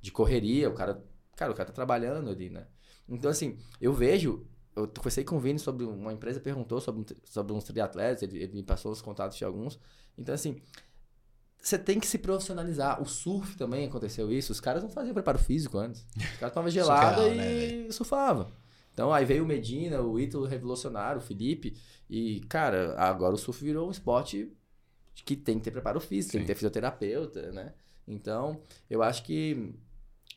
[0.00, 1.02] De correria, o cara...
[1.34, 2.66] Cara, o cara tá trabalhando ali, né?
[3.08, 4.46] Então, assim, eu vejo...
[4.74, 8.52] Eu conversei com o Vini sobre uma empresa, perguntou sobre, sobre uns triatletas, ele, ele
[8.52, 9.78] me passou os contatos de alguns.
[10.18, 10.60] Então, assim,
[11.66, 13.02] você tem que se profissionalizar.
[13.02, 14.52] O surf também aconteceu isso.
[14.52, 16.06] Os caras não faziam preparo físico antes.
[16.16, 18.52] Os caras tomavam gelada Surreal, e né, surfavam.
[18.94, 21.76] Então aí veio o Medina, o Ítalo revolucionário, o Felipe.
[22.08, 24.48] E, cara, agora o surf virou um esporte
[25.12, 26.38] que tem que ter preparo físico, Sim.
[26.38, 27.74] tem que ter fisioterapeuta, né?
[28.06, 29.74] Então, eu acho que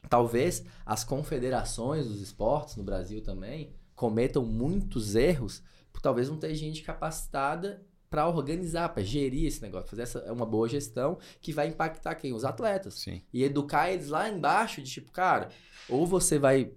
[0.10, 5.62] talvez as confederações dos esportes no Brasil também cometam muitos erros
[5.94, 10.46] por talvez não ter gente capacitada para organizar, para gerir esse negócio, fazer essa uma
[10.46, 12.34] boa gestão que vai impactar quem?
[12.34, 12.96] Os atletas.
[12.96, 13.22] Sim.
[13.32, 15.50] E educar eles lá embaixo de tipo, cara,
[15.88, 16.74] ou você vai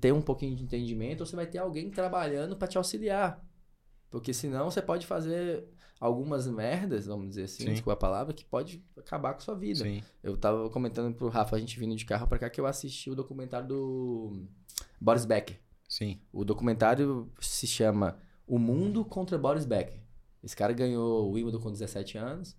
[0.00, 3.44] ter um pouquinho de entendimento, ou você vai ter alguém trabalhando para te auxiliar.
[4.10, 5.68] Porque senão você pode fazer
[6.00, 7.72] algumas merdas, vamos dizer assim, Sim.
[7.72, 9.82] desculpa a palavra, que pode acabar com a sua vida.
[9.82, 10.02] Sim.
[10.22, 13.10] Eu tava comentando pro Rafa, a gente vindo de carro para cá, que eu assisti
[13.10, 14.46] o documentário do
[15.00, 15.58] Boris Becker.
[15.88, 16.20] Sim.
[16.32, 20.03] O documentário se chama O Mundo contra Boris Becker.
[20.44, 22.54] Esse cara ganhou o Wimbledon com 17 anos.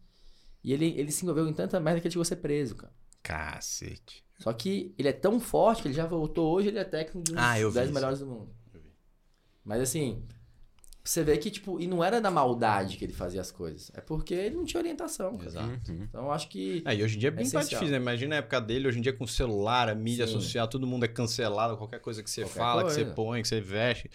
[0.64, 2.94] E ele, ele se envolveu em tanta merda que ele chegou a ser preso, cara.
[3.22, 4.26] Cacete.
[4.40, 7.34] Só que ele é tão forte que ele já voltou hoje, ele é técnico de
[7.34, 8.50] um ah, dos 10 melhores do mundo.
[9.64, 10.24] Mas assim,
[11.04, 13.92] você vê que, tipo, e não era na maldade que ele fazia as coisas.
[13.94, 15.38] É porque ele não tinha orientação.
[15.38, 15.50] Cara.
[15.50, 15.92] Exato.
[15.92, 16.04] Uhum.
[16.04, 16.84] Então eu acho que.
[16.86, 17.98] É, e hoje em dia é bem é mais difícil, né?
[17.98, 20.34] Imagina a época dele, hoje em dia com celular, a mídia Sim.
[20.34, 23.00] social, todo mundo é cancelado, qualquer coisa que você qualquer fala, coisa.
[23.00, 24.10] que você põe, que você veste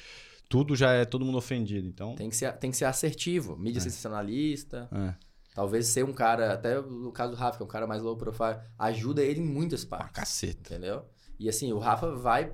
[0.50, 2.16] tudo já é todo mundo ofendido, então...
[2.16, 3.82] Tem que ser, tem que ser assertivo, mídia é.
[3.82, 5.14] sensacionalista, é.
[5.54, 8.16] talvez ser um cara, até no caso do Rafa, que é um cara mais low
[8.16, 10.10] profile, ajuda ele em muitas partes.
[10.10, 10.74] Pra caceta.
[10.74, 11.04] Entendeu?
[11.38, 12.52] E assim, o Rafa vai...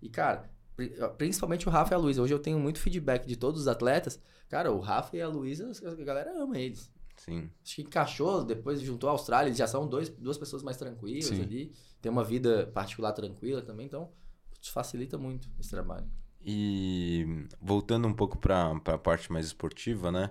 [0.00, 0.48] E cara,
[1.18, 4.20] principalmente o Rafa e a Luísa, hoje eu tenho muito feedback de todos os atletas,
[4.48, 6.92] cara, o Rafa e a Luísa, a galera ama eles.
[7.16, 7.50] Sim.
[7.60, 11.24] Acho que encaixou, depois juntou a Austrália, eles já são dois, duas pessoas mais tranquilas
[11.24, 11.42] Sim.
[11.42, 14.12] ali, tem uma vida particular tranquila também, então
[14.72, 16.08] facilita muito esse trabalho.
[16.44, 20.30] E voltando um pouco para a parte mais esportiva, né?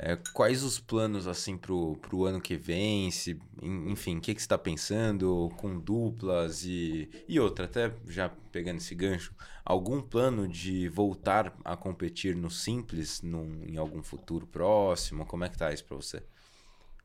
[0.00, 3.10] É, quais os planos assim pro, pro ano que vem?
[3.10, 8.28] Se, enfim, o que, que você está pensando com duplas e, e outra, até já
[8.52, 9.34] pegando esse gancho,
[9.64, 15.26] algum plano de voltar a competir no simples num, em algum futuro próximo?
[15.26, 16.22] Como é que tá isso para você?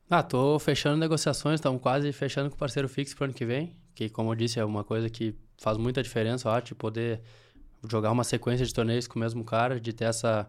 [0.08, 3.74] Ah, tô fechando negociações, estamos quase fechando com o parceiro fixo pro ano que vem,
[3.94, 7.22] que como eu disse é uma coisa que faz muita diferença, eu acho, de poder
[7.90, 10.48] jogar uma sequência de torneios com o mesmo cara, de ter essa,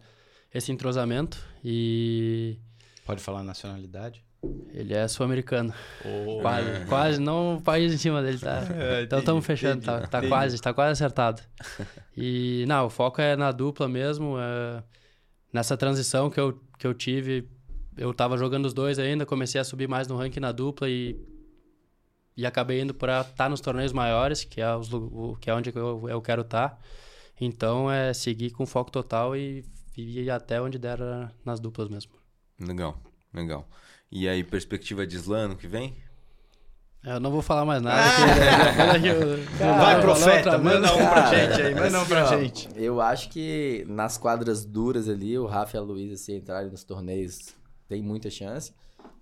[0.53, 2.57] esse entrosamento e...
[3.05, 4.25] Pode falar nacionalidade?
[4.73, 5.73] Ele é sul-americano.
[6.03, 6.85] Oh, quase, é.
[6.85, 8.63] quase, não o país em cima dele, tá?
[8.75, 11.41] É, então estamos fechando, entendi, tá, tá quase, tá quase acertado.
[12.15, 14.83] E, não, o foco é na dupla mesmo, é,
[15.51, 17.49] nessa transição que eu, que eu tive,
[17.97, 21.19] eu tava jogando os dois ainda, comecei a subir mais no ranking na dupla e,
[22.35, 25.53] e acabei indo para estar tá nos torneios maiores, que é, os, o, que é
[25.53, 26.69] onde eu, eu quero estar.
[26.69, 26.77] Tá.
[27.39, 29.63] Então é seguir com foco total e,
[29.97, 30.99] ir até onde der
[31.43, 32.11] nas duplas mesmo.
[32.59, 32.97] Legal,
[33.33, 33.67] legal.
[34.11, 35.95] E aí, perspectiva de Slam que vem?
[37.03, 38.01] Eu não vou falar mais nada.
[38.01, 38.97] Ah,
[39.59, 42.69] cara, Vai, profeta, manda um pra gente aí, manda um pra assim, gente.
[42.75, 46.83] Eu acho que nas quadras duras ali, o Rafa e a Luísa, se entrarem nos
[46.83, 47.53] torneios,
[47.87, 48.73] tem muita chance.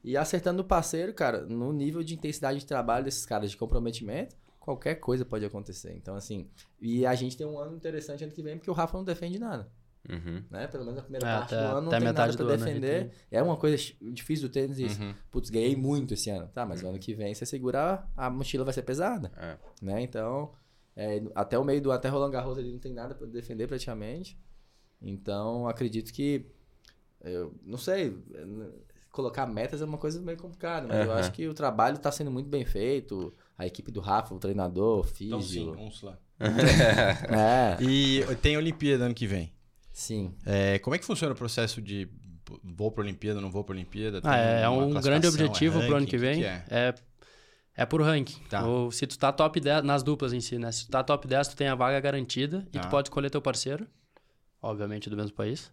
[0.02, 4.36] E acertando o parceiro, cara, no nível de intensidade de trabalho desses caras, de comprometimento,
[4.64, 5.94] qualquer coisa pode acontecer.
[5.94, 6.50] Então, assim,
[6.80, 9.38] e a gente tem um ano interessante ano que vem, porque o Rafa não defende
[9.38, 9.70] nada.
[10.10, 10.42] Uhum.
[10.50, 10.68] Né?
[10.68, 13.12] Pelo menos na primeira é, parte até, do ano não tem nada pra defender.
[13.30, 15.02] É uma coisa difícil do tênis isso.
[15.02, 15.14] Uhum.
[15.30, 16.48] Putz, ganhei muito esse ano.
[16.48, 16.92] Tá, mas uhum.
[16.92, 19.34] ano que vem você segurar, a mochila vai ser pesada.
[19.36, 19.58] É.
[19.82, 20.02] Né?
[20.02, 20.54] Então,
[20.96, 24.40] é, até o meio do até Roland Garros ele não tem nada para defender praticamente.
[25.02, 26.50] Então, acredito que
[27.20, 28.18] eu não sei,
[29.12, 32.32] colocar metas é uma coisa meio complicada, mas eu acho que o trabalho está sendo
[32.32, 35.36] muito bem feito a equipe do Rafa, o treinador, o físico.
[35.36, 36.18] Então sim, vamos lá.
[36.40, 37.84] é.
[37.84, 39.54] E tem Olimpíada ano que vem.
[39.92, 40.34] Sim.
[40.46, 42.10] É, como é que funciona o processo de
[42.64, 44.22] vou para a Olimpíada, não vou para a Olimpíada?
[44.24, 46.40] Ah, é, é um grande objetivo é para o ano que vem.
[46.40, 46.66] Que é?
[46.70, 46.96] é?
[47.76, 48.40] É por ranking.
[48.50, 48.66] Tá.
[48.66, 50.72] Ou se tu tá top 10 nas duplas em si, né?
[50.72, 52.88] Se tu tá top 10, tu tem a vaga garantida e tu tá.
[52.88, 53.88] pode escolher teu parceiro,
[54.62, 55.72] obviamente do mesmo país.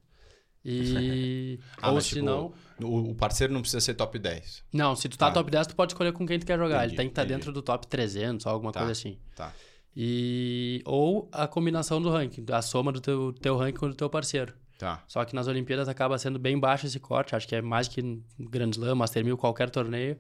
[0.65, 1.59] E.
[1.81, 2.53] ah, Ou se tipo, não.
[2.83, 4.65] O parceiro não precisa ser top 10.
[4.73, 5.33] Não, se tu tá, tá.
[5.35, 6.79] top 10, tu pode escolher com quem tu quer jogar.
[6.79, 9.19] Entendi, Ele tem que estar tá dentro do top 300 ou alguma tá, coisa assim.
[9.35, 9.53] Tá.
[9.95, 10.83] E...
[10.87, 14.09] Ou a combinação do ranking, a soma do teu, teu ranking com o do teu
[14.09, 14.55] parceiro.
[14.79, 15.05] Tá.
[15.07, 17.37] Só que nas Olimpíadas acaba sendo bem baixo esse corte.
[17.37, 20.17] Acho que é mais que Grand Slam, Master 1000, qualquer torneio.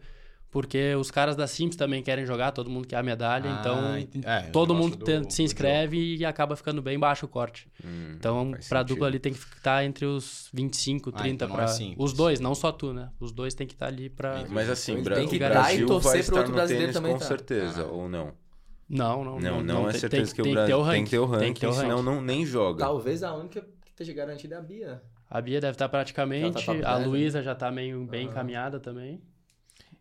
[0.51, 4.29] Porque os caras da Sims também querem jogar, todo mundo quer a medalha, ah, então
[4.29, 7.69] é, todo mundo do, se inscreve e acaba ficando bem baixo o corte.
[7.85, 11.65] Hum, então, pra dupla ali tem que estar entre os 25, 30 ah, então pra.
[11.67, 13.11] É os dois, não só tu, né?
[13.21, 14.45] Os dois tem que estar ali pra.
[14.49, 17.13] Mas assim, tem que Brasil e torcer pro outro brasileiro também.
[17.13, 17.27] Com tá.
[17.27, 17.93] certeza, ah.
[17.93, 18.33] ou não?
[18.89, 19.39] Não, não.
[19.39, 21.55] Não, não, não é certeza tem, que o Brasil tem que ter o ranking, tem
[21.55, 22.85] que ter o ranking, senão não, nem joga.
[22.85, 25.03] Talvez a única que esteja garantida é a Bia.
[25.31, 29.23] A Bia deve estar praticamente, tá a Luísa já está meio bem encaminhada também.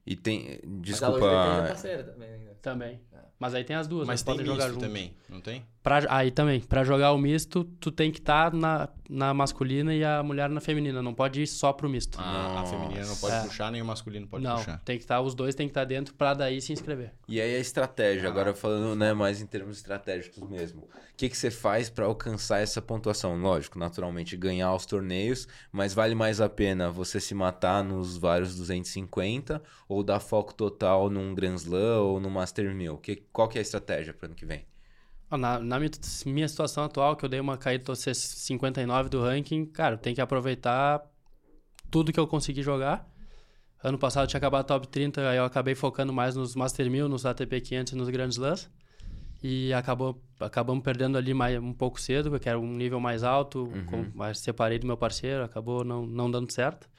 [0.05, 0.59] E tem.
[0.81, 1.19] Desculpa.
[1.19, 2.29] Mas a parceira também.
[2.29, 2.51] Né?
[2.61, 3.01] Também.
[3.13, 3.17] É.
[3.39, 4.81] Mas aí tem as duas, Mas tem podem jogar junto.
[4.81, 5.65] também, não tem?
[5.81, 6.59] Pra, aí também.
[6.59, 8.89] Pra jogar o misto, tu tem que estar tá na.
[9.09, 11.01] Na masculina e a mulher na feminina.
[11.01, 12.19] Não pode ir só pro misto.
[12.21, 13.41] Ah, a feminina não pode é.
[13.41, 14.79] puxar, nem o masculino pode não, puxar.
[14.85, 17.11] tem que estar, tá, os dois tem que estar tá dentro para daí se inscrever.
[17.27, 18.31] E aí a estratégia, ah.
[18.31, 20.83] agora falando né, mais em termos estratégicos mesmo.
[20.83, 20.87] O
[21.17, 23.35] que, que você faz para alcançar essa pontuação?
[23.35, 28.55] Lógico, naturalmente ganhar os torneios, mas vale mais a pena você se matar nos vários
[28.55, 32.97] 250 ou dar foco total num Grand Slam ou no Master 1000?
[32.99, 34.68] Que, qual que é a estratégia para ano que vem?
[35.31, 35.79] Na, na
[36.25, 40.21] minha, situação atual, que eu dei uma caída, tô 59 do ranking, cara, tem que
[40.21, 41.03] aproveitar
[41.91, 43.07] tudo que eu consegui jogar.
[43.83, 47.07] Ano passado eu tinha acabado top 30, aí eu acabei focando mais nos Master 1000,
[47.07, 48.69] nos ATP 500 e nos Grand Slams.
[49.41, 53.63] E acabou, acabamos perdendo ali mais, um pouco cedo, porque era um nível mais alto,
[53.63, 53.85] uhum.
[53.85, 56.89] com, mas separei do meu parceiro, acabou não, não dando certo.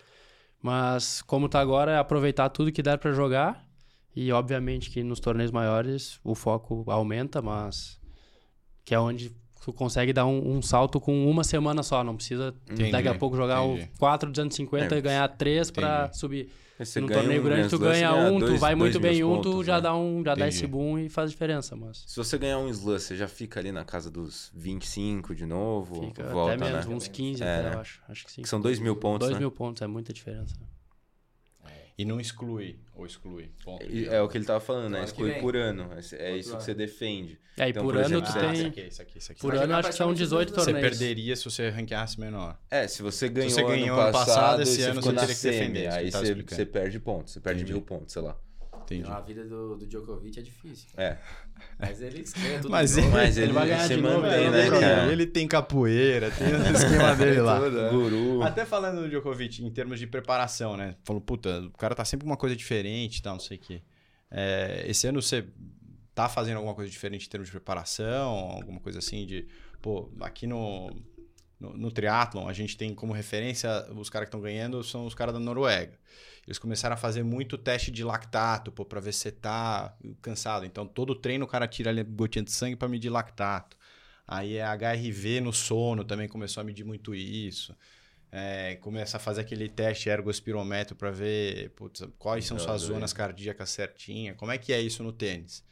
[0.63, 3.67] Mas como tá agora, é aproveitar tudo que der para jogar.
[4.15, 8.00] E obviamente que nos torneios maiores o foco aumenta, mas
[8.85, 12.03] que é onde tu consegue dar um, um, salto com uma semana só.
[12.03, 13.91] Não precisa entendi, daqui a pouco jogar entendi.
[13.95, 16.51] o 4 250 é, e ganhar 3 para subir.
[16.97, 19.75] No torneio um grande tu ganha um, dois, tu vai muito bem um, tu já
[19.75, 19.81] né?
[19.83, 22.99] dá um, já dá esse boom e faz diferença, mas Se você ganhar um slam,
[22.99, 26.95] você já fica ali na casa dos 25 de novo, fica volta, até menos, né?
[26.95, 28.01] uns 15 é, até, eu acho.
[28.09, 28.41] Acho que sim.
[28.41, 29.41] Que são 2 mil pontos, 2 né?
[29.41, 30.55] mil pontos, é muita diferença.
[32.01, 33.51] E não exclui, ou exclui.
[33.63, 33.85] Ponto.
[33.85, 35.05] É, o que ele tava falando, né?
[35.05, 35.91] Exclui por ano.
[35.93, 37.39] É, é isso que você defende.
[37.59, 38.53] É, e então, por, por ano exemplo, tu tem...
[38.55, 39.41] Isso aqui, isso aqui, isso aqui.
[39.43, 40.81] Por ano acho que são 18 torneios.
[40.81, 42.59] Você perderia se você ranqueasse menor.
[42.71, 45.43] É, se você ganhou, se você ganhou ano passado, passado esse ano você teria que
[45.43, 45.93] defender.
[45.93, 47.75] Aí você, você perde pontos, você perde Entendi.
[47.75, 48.35] mil pontos, sei lá.
[48.91, 49.03] Entendi.
[49.03, 50.89] Então, a vida do, do Djokovic é difícil.
[50.97, 51.17] É.
[51.79, 55.13] Mas ele ganha tudo mas, ele, mas ele, vai ganhar de novo, mantém, né, cara?
[55.13, 57.61] Ele tem capoeira, tem o esquema dele lá.
[57.61, 57.91] Tudo, é.
[57.91, 58.43] Guru.
[58.43, 60.97] Até falando do Djokovic, em termos de preparação, né?
[61.05, 63.81] Falou, puta, o cara tá sempre uma coisa diferente e tal, não sei o quê.
[64.29, 65.47] É, esse ano você
[66.13, 68.29] tá fazendo alguma coisa diferente em termos de preparação?
[68.29, 69.47] Alguma coisa assim de...
[69.81, 70.91] Pô, aqui no,
[71.61, 75.15] no, no triatlon, a gente tem como referência, os caras que estão ganhando são os
[75.15, 75.97] caras da Noruega.
[76.51, 80.67] Eles começaram a fazer muito teste de lactato, pô, pra ver se você tá cansado.
[80.67, 83.77] Então, todo treino o cara tira ali gotinha de sangue para medir lactato.
[84.27, 87.73] Aí é HRV no sono também começou a medir muito isso.
[88.33, 93.71] É, começa a fazer aquele teste ergospirométrio para ver putz, quais são suas zonas cardíacas
[93.71, 94.37] certinhas.
[94.37, 95.63] Como é que é isso no tênis?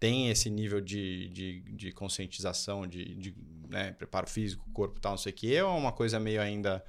[0.00, 3.34] Tem esse nível de, de, de conscientização, de, de
[3.68, 6.40] né, preparo físico, corpo e tal, não sei o quê, ou é uma coisa meio
[6.40, 6.82] ainda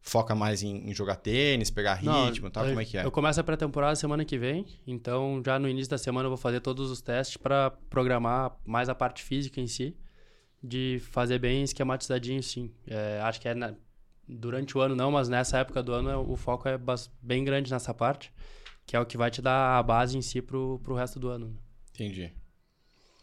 [0.00, 2.64] foca mais em, em jogar tênis, pegar ritmo e tal?
[2.66, 3.04] Como é que é?
[3.04, 6.36] Eu começo a pré-temporada semana que vem, então já no início da semana eu vou
[6.36, 9.96] fazer todos os testes para programar mais a parte física em si,
[10.62, 12.72] de fazer bem esquematizadinho, sim.
[12.86, 13.74] É, acho que é na,
[14.26, 16.78] durante o ano não, mas nessa época do ano o foco é
[17.22, 18.32] bem grande nessa parte,
[18.86, 21.28] que é o que vai te dar a base em si pro, pro resto do
[21.28, 21.48] ano.
[21.48, 21.54] Né?
[21.94, 22.32] Entendi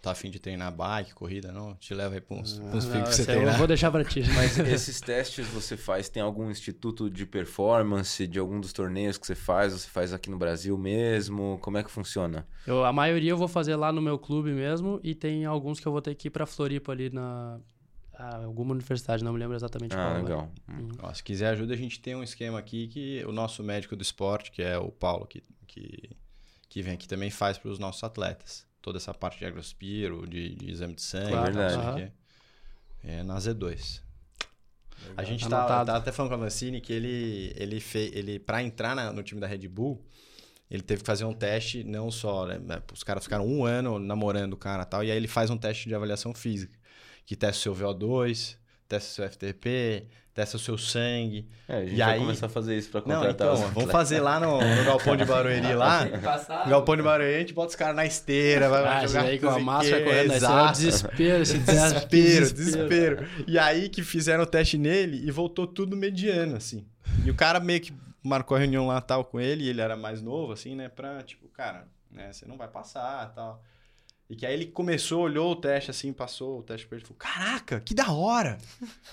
[0.06, 1.74] tá afim de treinar bike, corrida, não?
[1.76, 3.41] Te leva aí pra uns, uns que você tem.
[3.41, 4.22] Eu vou deixar pra ti.
[4.36, 9.26] Mas esses testes você faz, tem algum instituto de performance de algum dos torneios que
[9.26, 9.74] você faz?
[9.74, 11.58] Você faz aqui no Brasil mesmo?
[11.60, 12.47] Como é que funciona?
[12.68, 15.88] Eu, a maioria eu vou fazer lá no meu clube mesmo e tem alguns que
[15.88, 17.60] eu vou ter que ir pra Floripa ali na...
[18.14, 20.24] alguma universidade, não me lembro exatamente ah, qual.
[20.24, 20.51] legal.
[20.70, 20.89] Uhum.
[21.01, 24.03] Ó, se quiser ajuda, a gente tem um esquema aqui que o nosso médico do
[24.03, 26.12] esporte, que é o Paulo, que, que,
[26.70, 30.53] que vem aqui também faz para os nossos atletas toda essa parte de agrospiro, de,
[30.53, 32.11] de exame de sangue, claro, tal, uhum.
[33.03, 33.99] é na Z2.
[35.01, 35.13] Legal.
[35.17, 38.61] A gente tá, tá, até falando com a Vancini que ele, ele, fez, ele para
[38.61, 40.05] entrar na, no time da Red Bull,
[40.69, 44.53] ele teve que fazer um teste, não só, né, os caras ficaram um ano namorando
[44.53, 46.77] o cara e tal, e aí ele faz um teste de avaliação física,
[47.25, 48.55] que testa o seu VO2,
[48.88, 51.47] testa o seu FTP, testa o seu sangue.
[51.67, 52.19] É, a gente e vai aí...
[52.19, 55.25] começar a fazer isso pra contratar Não, então, vamos fazer lá no, no Galpão de
[55.25, 56.05] Barueri lá.
[56.67, 59.49] Galpão de Barueri, a gente bota os caras na esteira, vai, ah, jogar aí com
[59.49, 60.73] a máscara correndo, Exato.
[60.73, 63.27] desespero, esse desespero, desespero.
[63.47, 66.86] E aí que fizeram o teste nele e voltou tudo mediano, assim.
[67.23, 69.95] E o cara meio que marcou a reunião lá tal com ele, e ele era
[69.95, 70.89] mais novo, assim, né?
[70.89, 73.63] Pra, tipo, cara, né, você não vai passar tal.
[74.28, 77.07] E que aí ele começou, olhou o teste assim, passou o teste pra ele e
[77.07, 78.57] falou: Caraca, que da hora!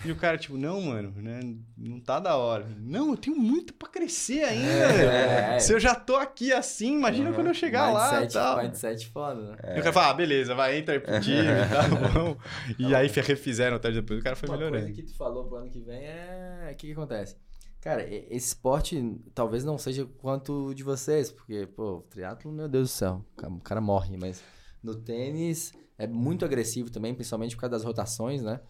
[0.06, 1.40] e o cara, tipo, não, mano, né?
[1.76, 2.66] Não tá da hora.
[2.78, 6.94] Não, eu tenho muito pra crescer ainda, é, é, Se eu já tô aqui assim,
[6.94, 7.34] imagina uhum.
[7.34, 8.42] quando eu chegar mindset, lá.
[8.42, 8.62] Tal.
[8.64, 9.56] Mindset foda, né?
[9.62, 9.76] É.
[9.76, 12.36] E o cara fala: ah, beleza, vai, entra aí pro time, tá bom.
[12.78, 13.14] E tá aí bom.
[13.20, 14.86] refizeram o teste depois, o cara foi Uma melhorando.
[14.86, 16.70] Coisa que tu falou pro ano que vem é.
[16.72, 17.36] O que, que acontece?
[17.82, 22.92] Cara, esse esporte talvez não seja quanto de vocês, porque, pô, triatlo, meu Deus do
[22.92, 24.40] céu, o cara morre, mas
[24.83, 28.61] no tênis é muito agressivo também, principalmente por causa das rotações, né?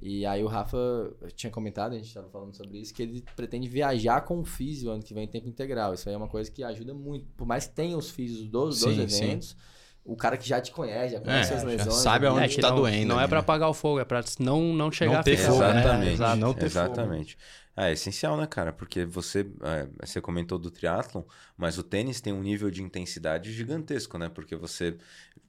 [0.00, 3.68] E aí o Rafa tinha comentado, a gente estava falando sobre isso, que ele pretende
[3.68, 5.94] viajar com o físio ano que vem em tempo integral.
[5.94, 7.24] Isso aí é uma coisa que ajuda muito.
[7.36, 9.56] Por mais que tenha os físios dos, sim, dos eventos,
[10.04, 11.94] o cara que já te conhece, já conhece é, as lesões.
[11.96, 13.14] sabe aonde é, tá não, doendo.
[13.14, 15.60] Não é para apagar o fogo, é para não, não chegar não ter a fogo,
[15.60, 15.70] né?
[15.70, 16.06] Exatamente.
[16.06, 16.12] Né?
[16.12, 17.32] Exato, não ter Exatamente.
[17.34, 17.44] Fogo.
[17.76, 18.72] É, é essencial, né, cara?
[18.72, 21.22] Porque você, é, você comentou do triatlon,
[21.56, 24.28] mas o tênis tem um nível de intensidade gigantesco, né?
[24.28, 24.96] Porque você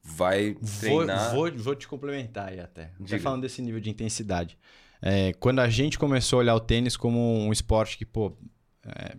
[0.03, 1.33] vai treinar...
[1.33, 2.91] Vou, vou, vou te complementar aí até.
[2.99, 3.19] Diga.
[3.19, 4.57] falando desse nível de intensidade.
[5.01, 8.37] É, quando a gente começou a olhar o tênis como um esporte que, pô,
[8.85, 9.17] é,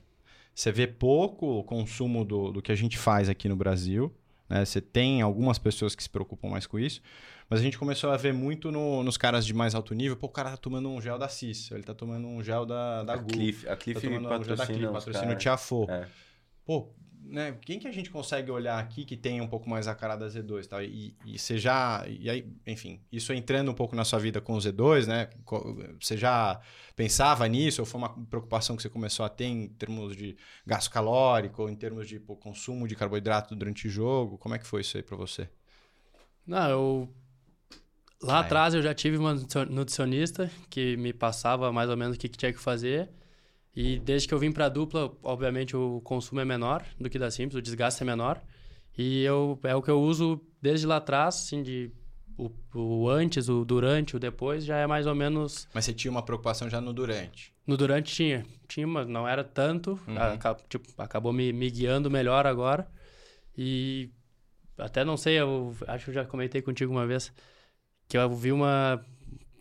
[0.55, 4.15] você vê pouco o consumo do, do que a gente faz aqui no Brasil,
[4.49, 4.65] né?
[4.65, 7.01] Você tem algumas pessoas que se preocupam mais com isso,
[7.49, 10.17] mas a gente começou a ver muito no, nos caras de mais alto nível.
[10.17, 13.03] Pô, o cara tá tomando um gel da CIS, ele tá tomando um gel da,
[13.03, 15.87] da a Cliff, a Cliff tá patrocina, um gel da Cliff, patrocina o Tiafo.
[15.89, 16.09] É.
[16.65, 16.95] Pô,
[17.27, 20.15] né, quem que a gente consegue olhar aqui que tem um pouco mais a cara
[20.15, 20.83] da Z2 tal?
[20.83, 22.05] E, e você já.
[22.07, 25.31] E aí, enfim, isso entrando um pouco na sua vida com o Z2, né?
[26.01, 26.61] Você já
[26.95, 27.81] pensava nisso?
[27.83, 31.71] Ou foi uma preocupação que você começou a ter em termos de gasto calórico, ou
[31.71, 34.37] em termos de pô, consumo de carboidrato durante o jogo?
[34.39, 35.49] Como é que foi isso aí para você?
[36.47, 37.09] Não, eu.
[38.23, 39.35] Lá atrás eu já tive uma
[39.69, 43.11] nutricionista que me passava mais ou menos o que, que tinha que fazer.
[43.77, 47.19] E desde que eu vim para a dupla, obviamente o consumo é menor do que
[47.19, 48.41] da simples, o desgaste é menor.
[48.97, 51.91] E eu, é o que eu uso desde lá atrás, assim, de
[52.39, 55.69] o, o, antes, o durante, o depois, já é mais ou menos.
[55.75, 57.53] Mas você tinha uma preocupação já no durante?
[57.67, 58.47] No durante tinha.
[58.69, 59.99] Tinha, mas não era tanto.
[60.07, 60.19] Uhum.
[60.19, 62.87] Acab, tipo, acabou me, me guiando melhor agora.
[63.57, 64.11] E
[64.79, 67.33] até não sei, eu acho que eu já comentei contigo uma vez
[68.09, 69.05] que eu vi uma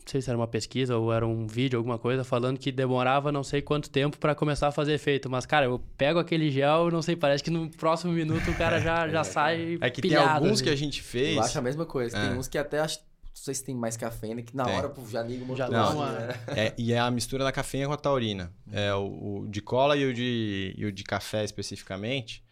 [0.06, 3.32] não sei se era uma pesquisa ou era um vídeo, alguma coisa, falando que demorava
[3.32, 5.30] não sei quanto tempo para começar a fazer efeito.
[5.30, 8.80] Mas, cara, eu pego aquele gel, não sei, parece que no próximo minuto o cara
[8.82, 9.78] já, já sai.
[9.80, 10.64] É que pilhado, tem alguns assim.
[10.66, 11.38] que a gente fez.
[11.38, 12.18] Eu acho a mesma coisa.
[12.18, 12.28] É.
[12.28, 12.99] Tem uns que até acho.
[12.99, 14.76] Não sei se tem mais cafeína, que na tem.
[14.76, 15.70] hora pô, já liga o motor.
[15.70, 16.30] Não, né?
[16.49, 18.54] é, e é a mistura da cafeína com a taurina.
[18.72, 22.43] É, o, o de cola e o de, e o de café especificamente,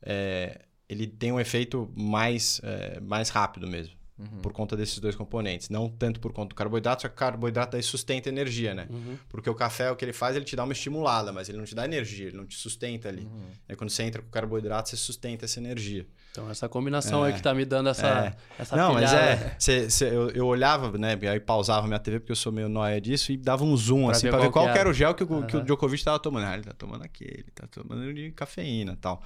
[0.00, 3.99] é, ele tem um efeito mais, é, mais rápido mesmo.
[4.20, 4.42] Uhum.
[4.42, 5.70] Por conta desses dois componentes.
[5.70, 8.86] Não tanto por conta do carboidrato, só que o carboidrato aí sustenta energia, né?
[8.90, 9.16] Uhum.
[9.30, 11.64] Porque o café, o que ele faz, ele te dá uma estimulada, mas ele não
[11.64, 13.22] te dá energia, ele não te sustenta ali.
[13.22, 13.50] Uhum.
[13.68, 16.06] Aí quando você entra com carboidrato, você sustenta essa energia.
[16.32, 17.28] Então, essa combinação é.
[17.28, 18.36] aí que tá me dando essa, é.
[18.58, 19.16] essa Não, pilhada.
[19.16, 19.56] mas é.
[19.58, 21.18] Cê, cê, eu, eu olhava, né?
[21.30, 24.12] Aí pausava minha TV, porque eu sou meio noia disso, e dava um zoom, pra
[24.12, 26.18] assim, ver pra ver qual que era o gel que o, que o Djokovic tava
[26.18, 26.46] tomando.
[26.46, 29.22] Ah, ele tá tomando aquele, tá tomando de cafeína e tal.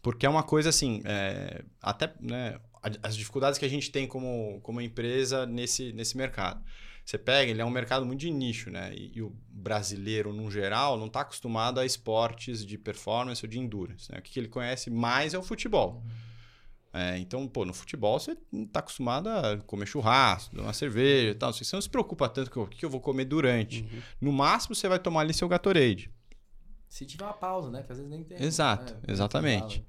[0.00, 2.58] Porque é uma coisa assim, é, até, né?
[3.02, 6.62] As dificuldades que a gente tem como, como empresa nesse, nesse mercado.
[7.04, 8.92] Você pega, ele é um mercado muito de nicho, né?
[8.94, 13.58] E, e o brasileiro, no geral, não está acostumado a esportes de performance ou de
[13.58, 14.10] endurance.
[14.10, 14.18] Né?
[14.18, 16.02] O que, ele conhece mais é o futebol.
[16.92, 21.52] É, então, pô, no futebol você está acostumado a comer churrasco, tomar cerveja e tal.
[21.52, 23.82] Você não se preocupa tanto com o que eu vou comer durante.
[23.82, 24.02] Uhum.
[24.20, 26.10] No máximo, você vai tomar ali seu Gatorade.
[26.88, 27.82] Se tiver uma pausa, né?
[27.82, 28.40] Que às vezes nem tem.
[28.42, 29.00] Exato, né?
[29.08, 29.84] exatamente.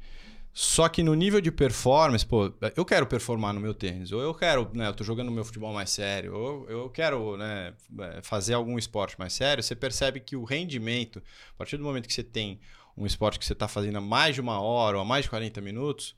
[0.54, 4.36] Só que no nível de performance, pô, eu quero performar no meu tênis, ou eu
[4.36, 8.54] quero, né, eu tô jogando meu futebol mais sério, ou eu quero, né, é, fazer
[8.54, 11.24] algum esporte mais sério, você percebe que o rendimento,
[11.56, 12.60] a partir do momento que você tem
[12.96, 15.32] um esporte que você está fazendo há mais de uma hora ou há mais de
[15.32, 16.16] 40 minutos,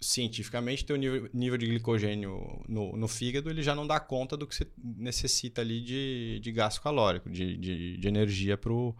[0.00, 4.46] cientificamente, teu nível, nível de glicogênio no, no fígado ele já não dá conta do
[4.46, 8.94] que você necessita ali de, de gasto calórico, de, de, de energia para o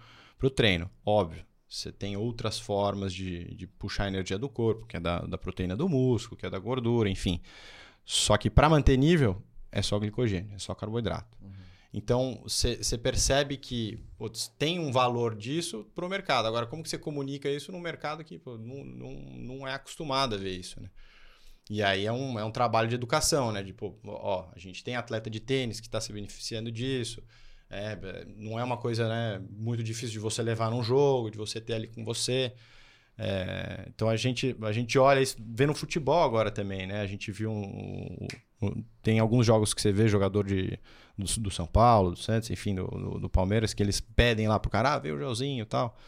[0.55, 0.91] treino.
[1.07, 5.21] Óbvio, você tem outras formas de, de puxar a energia do corpo, que é da,
[5.21, 7.41] da proteína do músculo, que é da gordura, enfim.
[8.05, 11.37] Só que para manter nível, é só glicogênio, é só carboidrato.
[11.43, 11.53] Uhum.
[11.93, 16.47] Então, você percebe que putz, tem um valor disso para o mercado.
[16.47, 20.35] Agora, como que você comunica isso no mercado que pô, não, não, não é acostumado
[20.35, 20.91] a ver isso, né?
[21.71, 23.63] E aí é um, é um trabalho de educação, né?
[23.63, 27.23] De, pô, ó, a gente tem atleta de tênis que está se beneficiando disso.
[27.71, 31.61] É, não é uma coisa né, muito difícil de você levar num jogo, de você
[31.61, 32.53] ter ali com você.
[33.21, 37.01] É, então a gente, a gente olha isso, vê no futebol agora também, né?
[37.01, 38.29] A gente viu um,
[38.63, 40.79] um, tem alguns jogos que você vê jogador de,
[41.17, 44.59] do, do São Paulo, do Santos, enfim, do, do, do, Palmeiras, que eles pedem lá
[44.61, 45.99] pro cara, ah, vê o gelzinho e tal.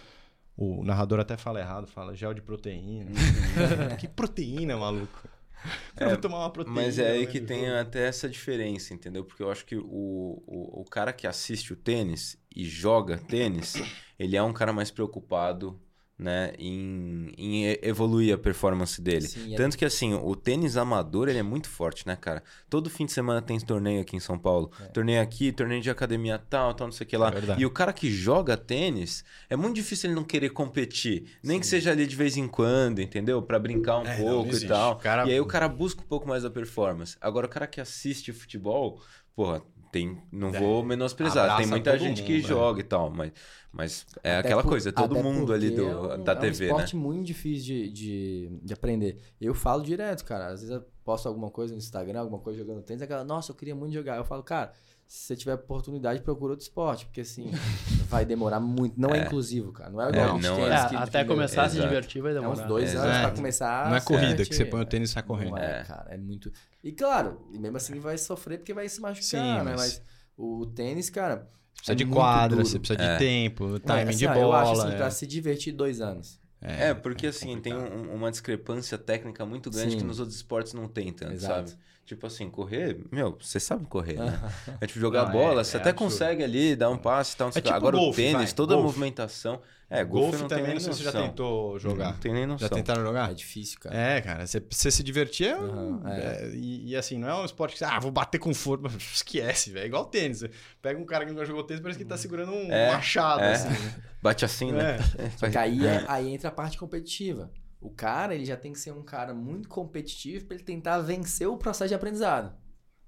[0.57, 3.11] O narrador até fala errado, fala gel de proteína.
[3.99, 5.29] que proteína, maluco?
[5.97, 6.81] É, tomar uma proteína.
[6.81, 9.23] Mas é aí que tem até essa diferença, entendeu?
[9.25, 13.75] Porque eu acho que o, o, o cara que assiste o tênis e joga tênis,
[14.19, 15.79] ele é um cara mais preocupado
[16.21, 19.27] né, em, em evoluir a performance dele.
[19.27, 19.79] Sim, é Tanto é...
[19.79, 22.43] que, assim, o tênis amador, ele é muito forte, né, cara?
[22.69, 24.71] Todo fim de semana tem torneio aqui em São Paulo.
[24.81, 24.85] É.
[24.85, 27.31] Torneio aqui, torneio de academia tal, tal, não sei o que lá.
[27.31, 31.25] É e o cara que joga tênis, é muito difícil ele não querer competir.
[31.43, 31.61] Nem Sim.
[31.61, 33.41] que seja ali de vez em quando, entendeu?
[33.51, 34.97] para brincar um é, pouco e tal.
[34.97, 35.27] Cara...
[35.27, 37.17] E aí o cara busca um pouco mais a performance.
[37.21, 39.01] Agora, o cara que assiste futebol,
[39.35, 41.57] porra, tem, não vou menosprezar.
[41.57, 42.41] Tem muita gente mundo, que é.
[42.41, 43.33] joga e tal, mas,
[43.73, 46.71] mas é até aquela por, coisa, todo mundo ali do, é um, da TV, né?
[46.71, 47.03] É um esporte né?
[47.03, 49.19] muito difícil de, de, de, aprender.
[49.41, 50.47] Eu falo direto, cara.
[50.47, 53.57] Às vezes eu posto alguma coisa no Instagram, alguma coisa jogando tênis, aquela, nossa, eu
[53.57, 54.17] queria muito jogar.
[54.17, 54.73] Eu falo, cara,
[55.11, 57.51] se você tiver oportunidade, procura outro esporte, porque assim,
[58.09, 58.95] vai demorar muito.
[58.97, 59.91] Não é, é inclusivo, cara.
[59.91, 60.73] Não é igual é, não é.
[60.99, 62.61] até começar a se divertir vai demorar.
[62.61, 63.91] É uns dois anos pra começar.
[63.91, 65.51] Não é corrida, que você põe o tênis e sai correndo.
[65.51, 66.15] Não é, cara.
[66.15, 66.53] É muito.
[66.85, 69.75] E claro, e mesmo assim vai sofrer porque vai se machucar, Sim, né?
[69.77, 70.01] Mas
[70.37, 71.49] o tênis, cara.
[71.75, 72.69] Precisa é de quadra, duro.
[72.69, 74.41] você precisa de tempo, timing assim, de bola.
[74.41, 76.39] Eu acho assim, pra se divertir dois anos.
[76.61, 79.99] É, porque assim, tem um, uma discrepância técnica muito grande Sim.
[79.99, 81.71] que nos outros esportes não tem tanto, Exato.
[81.71, 81.83] sabe?
[82.11, 84.37] Tipo assim, correr, meu, você sabe correr, né?
[84.81, 86.11] É tipo jogar não, bola, é, você é até absurdo.
[86.11, 87.51] consegue ali dar um passe e tal.
[87.51, 88.53] É tipo Agora golfe, o tênis, vai.
[88.53, 88.85] toda golfe.
[88.85, 89.61] a movimentação.
[89.89, 92.11] É, golfe, golfe também não sei se você já tentou jogar.
[92.11, 92.67] Não tem nem noção.
[92.67, 93.31] Já tentaram jogar?
[93.31, 93.97] É difícil, cara.
[93.97, 96.51] É, cara, você, você se divertir é, uhum, é.
[96.53, 98.89] e, e, assim, não é um esporte que você, ah, vou bater com força.
[98.99, 99.85] Esquece, velho.
[99.85, 100.43] É igual tênis.
[100.83, 103.41] Pega um cara que nunca jogou tênis, parece que ele tá segurando um é, machado,
[103.41, 103.69] assim.
[103.69, 103.95] Né?
[104.21, 104.99] Bate assim, né?
[105.37, 107.49] Só que aí, aí entra a parte competitiva.
[107.81, 111.49] O cara, ele já tem que ser um cara muito competitivo para ele tentar vencer
[111.49, 112.55] o processo de aprendizado.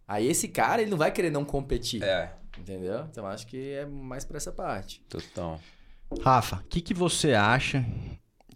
[0.09, 2.03] Aí esse cara, ele não vai querer não competir.
[2.03, 2.35] É.
[2.59, 3.07] Entendeu?
[3.11, 5.03] Então acho que é mais pra essa parte.
[5.09, 5.61] Total.
[6.23, 7.85] Rafa, o que, que você acha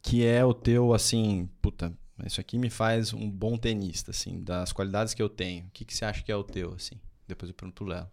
[0.03, 1.93] que é o teu, assim, puta,
[2.25, 5.67] isso aqui me faz um bom tenista, assim, das qualidades que eu tenho.
[5.67, 7.01] O que, que você acha que é o teu, assim?
[7.27, 8.09] Depois eu pergunto o Léo.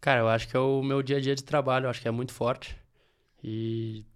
[0.00, 2.08] Cara, eu acho que é o meu dia a dia de trabalho, eu acho que
[2.08, 2.76] é muito forte.
[3.42, 4.06] E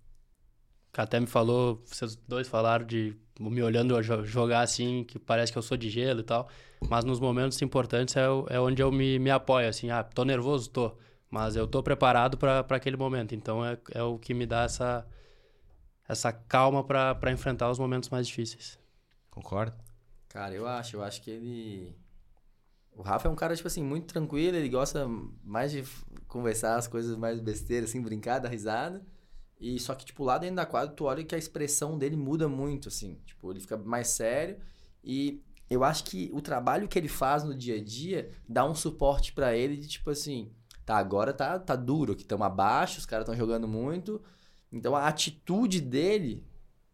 [1.01, 5.63] até me falou, vocês dois falaram de me olhando jogar assim, que parece que eu
[5.63, 6.49] sou de gelo e tal.
[6.89, 10.71] Mas nos momentos importantes é, é onde eu me, me apoio, assim, ah, tô nervoso,
[10.71, 10.93] tô.
[11.31, 13.35] Mas eu tô preparado para aquele momento.
[13.35, 15.07] Então é, é o que me dá essa,
[16.09, 18.79] essa calma para enfrentar os momentos mais difíceis.
[19.31, 19.77] Concorda?
[20.29, 20.97] Cara, eu acho.
[20.97, 21.97] Eu acho que ele.
[22.93, 24.57] O Rafa é um cara, tipo assim, muito tranquilo.
[24.57, 25.07] Ele gosta
[25.45, 25.85] mais de
[26.29, 29.05] conversar as coisas mais besteiras, assim, brincar, dar risada.
[29.59, 32.49] E só que, tipo, lá dentro da quadra, tu olha que a expressão dele muda
[32.49, 33.19] muito, assim.
[33.25, 34.59] Tipo, ele fica mais sério.
[35.03, 38.75] E eu acho que o trabalho que ele faz no dia a dia dá um
[38.75, 40.51] suporte para ele de, tipo assim,
[40.85, 44.23] tá, agora tá, tá duro, que estão abaixo, os caras estão jogando muito.
[44.71, 46.45] Então a atitude dele,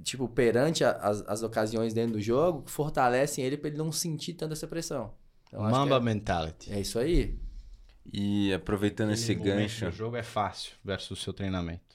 [0.02, 4.34] tipo, perante a, as, as ocasiões dentro do jogo, fortalecem ele para ele não sentir
[4.34, 5.12] tanta essa pressão.
[5.48, 6.72] Então, Mamba é, mentality.
[6.72, 7.38] É isso aí.
[8.10, 9.86] E aproveitando Aquele esse gancho.
[9.86, 11.91] O jogo é fácil versus o seu treinamento.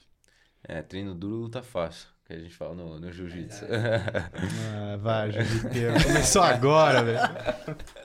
[0.70, 3.64] É, treino duro tá fácil, que a gente fala no, no jiu-jitsu.
[3.72, 5.94] ah, vai, jiu-jiteiro.
[6.04, 7.18] Começou agora, velho.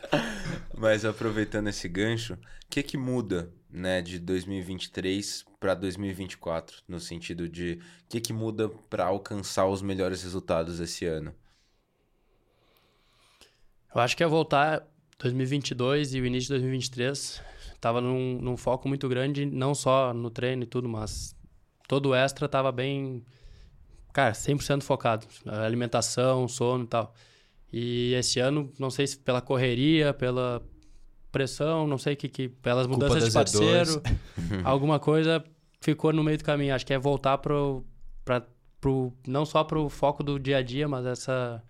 [0.74, 2.38] Mas aproveitando esse gancho, o
[2.70, 8.70] que que muda, né, de 2023 para 2024, no sentido de o que que muda
[8.90, 11.36] para alcançar os melhores resultados esse ano?
[13.94, 14.88] Eu acho que é voltar
[15.20, 17.42] 2022 e o início de 2023
[17.76, 21.36] estava num, num foco muito grande, não só no treino e tudo, mas
[21.88, 23.24] todo o extra tava bem,
[24.12, 25.28] cara, 100% focado.
[25.46, 27.14] Alimentação, sono e tal.
[27.72, 30.62] E esse ano, não sei se pela correria, pela
[31.32, 34.02] pressão, não sei que, que pelas mudanças de parceiro,
[34.64, 35.44] alguma coisa
[35.82, 36.76] ficou no meio do caminho.
[36.76, 37.84] Acho que é voltar pro,
[38.24, 38.44] pra,
[38.80, 41.64] pro não só pro foco do dia a dia, mas essa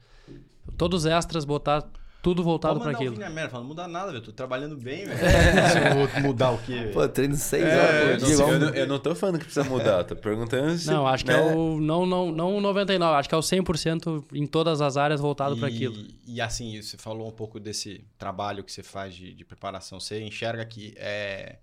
[0.77, 1.89] todos os extras botar
[2.23, 3.17] tudo voltado para aquilo.
[3.17, 4.23] Pode mandar não muda nada, velho.
[4.23, 5.19] Tô trabalhando bem, velho.
[5.19, 6.21] É.
[6.21, 6.89] mudar o quê?
[6.93, 8.35] Pô, treino seis é, horas por dia.
[8.35, 10.87] Eu, não, eu não tô falando que precisa mudar, tô perguntando se...
[10.87, 11.33] Não, acho né?
[11.33, 11.81] que é o...
[11.81, 15.67] Não, não, não 99, acho que é o 100% em todas as áreas voltado para
[15.67, 15.95] aquilo.
[16.25, 19.99] E assim, você falou um pouco desse trabalho que você faz de, de preparação.
[19.99, 21.57] Você enxerga que é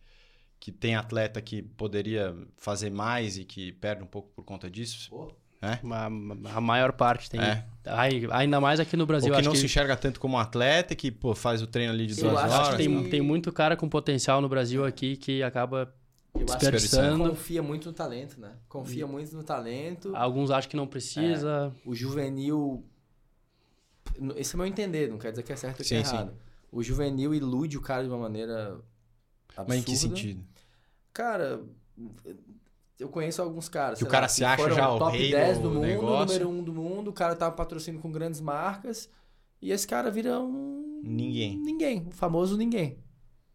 [0.60, 5.10] que tem atleta que poderia fazer mais e que perde um pouco por conta disso?
[5.62, 5.78] É?
[6.54, 7.38] a maior parte tem.
[7.38, 7.64] É.
[8.32, 9.30] Ainda mais aqui no Brasil.
[9.30, 9.58] Ou que não que...
[9.58, 12.52] se enxerga tanto como atleta, que pô, faz o treino ali de duas horas.
[12.52, 15.92] Acho que tem, tem muito cara com potencial no Brasil aqui que acaba
[16.34, 17.24] eu desperdiçando.
[17.24, 18.52] Acho confia muito no talento, né?
[18.68, 19.10] Confia hum.
[19.10, 20.16] muito no talento.
[20.16, 21.74] Alguns acham que não precisa.
[21.76, 22.84] É, o juvenil.
[24.36, 26.30] Esse é meu entender, não quer dizer que é certo ou que é errado.
[26.30, 26.36] Sim.
[26.72, 28.80] O juvenil ilude o cara de uma maneira
[29.48, 29.64] absurda.
[29.68, 30.42] Mas em que sentido?
[31.12, 31.60] Cara,
[33.00, 33.98] eu conheço alguns caras.
[33.98, 36.38] Que o cara lá, se acha já o top rei 10 do, mundo, negócio.
[36.44, 39.08] número 1 do mundo, o cara tá patrocínio com grandes marcas.
[39.60, 41.00] E esse cara vira um.
[41.02, 41.58] Ninguém.
[41.58, 42.06] Ninguém.
[42.08, 42.98] O famoso ninguém.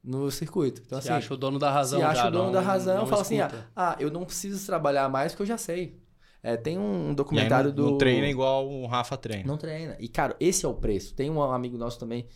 [0.03, 0.81] No circuito.
[0.85, 1.99] Então, se assim, acha o dono da razão.
[1.99, 5.09] Se acha o dono não, da razão, fala assim: ah, ah, eu não preciso trabalhar
[5.09, 5.99] mais porque eu já sei.
[6.43, 7.91] É, tem um documentário não, do.
[7.91, 9.47] Não treina igual o Rafa treina.
[9.47, 9.97] Não treina.
[9.99, 11.15] E, cara, esse é o preço.
[11.15, 12.27] Tem um amigo nosso também,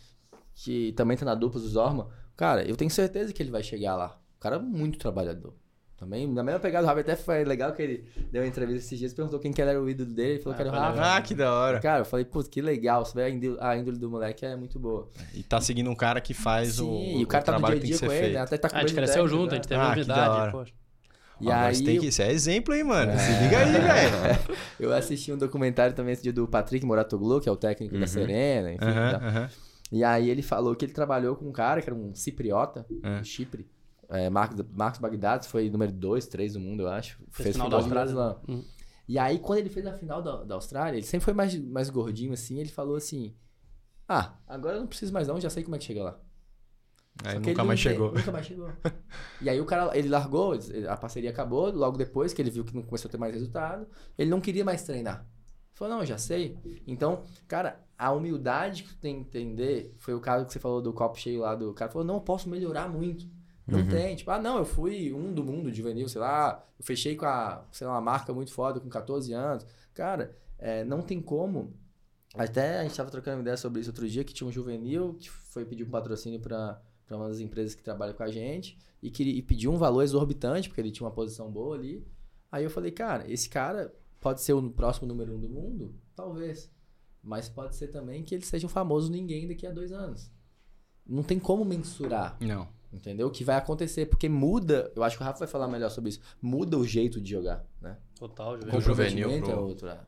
[0.52, 2.08] que também tá na dupla do Zorma.
[2.36, 4.18] Cara, eu tenho certeza que ele vai chegar lá.
[4.36, 5.54] O cara é muito trabalhador.
[6.00, 8.98] Também, na mesma pegada, o Rafa até foi legal que ele deu uma entrevista esses
[8.98, 11.16] dias, perguntou quem que era o ídolo dele, ele falou ah, que era o Rafa.
[11.16, 11.78] Ah, que da hora.
[11.78, 14.56] Cara, eu falei, putz, que legal, você vê a índole, a índole do moleque é
[14.56, 15.10] muito boa.
[15.34, 17.66] E tá seguindo um cara que faz Sim, o, e o, cara o tá no
[17.66, 18.40] dia a dia com ele, né?
[18.40, 20.72] até tá com ah, A gente cresceu junto, a gente teve ah, unidade, poxa.
[21.38, 23.12] E ah, aí, mas tem que ser exemplo, hein, mano?
[23.12, 23.18] É...
[23.18, 24.58] Se liga aí, velho.
[24.80, 28.00] eu assisti um documentário também esse dia do Patrick Moratoglu, que é o técnico uhum.
[28.00, 28.86] da Serena, enfim.
[28.86, 29.18] Uhum, tá.
[29.18, 29.48] uhum.
[29.92, 33.22] E aí ele falou que ele trabalhou com um cara que era um cipriota, um
[33.22, 33.66] Chipre.
[34.10, 37.16] É, Marcos, Marcos Bagdados foi número 2, 3 do mundo, eu acho.
[37.30, 38.14] Fez, fez final da Austrália.
[38.14, 38.40] Lá.
[38.48, 38.64] Uhum.
[39.06, 41.88] E aí, quando ele fez a final da, da Austrália, ele sempre foi mais, mais
[41.90, 43.34] gordinho assim, ele falou assim:
[44.08, 46.20] Ah, agora eu não preciso mais não, já sei como é que chega lá.
[47.24, 48.12] Aí nunca mais chegou.
[48.12, 48.70] Nunca mais chegou.
[49.40, 50.54] e aí o cara, ele largou,
[50.88, 53.86] a parceria acabou, logo depois que ele viu que não começou a ter mais resultado,
[54.16, 55.26] ele não queria mais treinar.
[55.26, 56.58] Ele falou, não, já sei.
[56.86, 60.80] Então, cara, a humildade que tu tem que entender, foi o caso que você falou
[60.80, 63.26] do copo cheio lá do cara, falou, não, eu posso melhorar muito.
[63.70, 63.88] Não uhum.
[63.88, 64.16] tem.
[64.16, 67.64] Tipo, ah, não, eu fui um do mundo juvenil, sei lá, eu fechei com a,
[67.70, 69.66] sei lá, uma marca muito foda com 14 anos.
[69.94, 71.72] Cara, é, não tem como.
[72.34, 75.28] Até a gente tava trocando ideia sobre isso outro dia, que tinha um juvenil que
[75.28, 79.22] foi pedir um patrocínio para uma das empresas que trabalha com a gente e, que,
[79.22, 82.06] e pediu um valor exorbitante, porque ele tinha uma posição boa ali.
[82.52, 85.94] Aí eu falei, cara, esse cara pode ser o próximo número um do mundo?
[86.14, 86.70] Talvez.
[87.22, 90.30] Mas pode ser também que ele seja um famoso ninguém daqui a dois anos.
[91.06, 92.36] Não tem como mensurar.
[92.40, 92.68] Não.
[92.92, 93.28] Entendeu?
[93.28, 96.10] O que vai acontecer, porque muda, eu acho que o Rafa vai falar melhor sobre
[96.10, 97.96] isso, muda o jeito de jogar, né?
[98.18, 98.78] Total, juvenil.
[98.78, 99.50] O juvenil é pro...
[99.50, 100.00] é outro, é.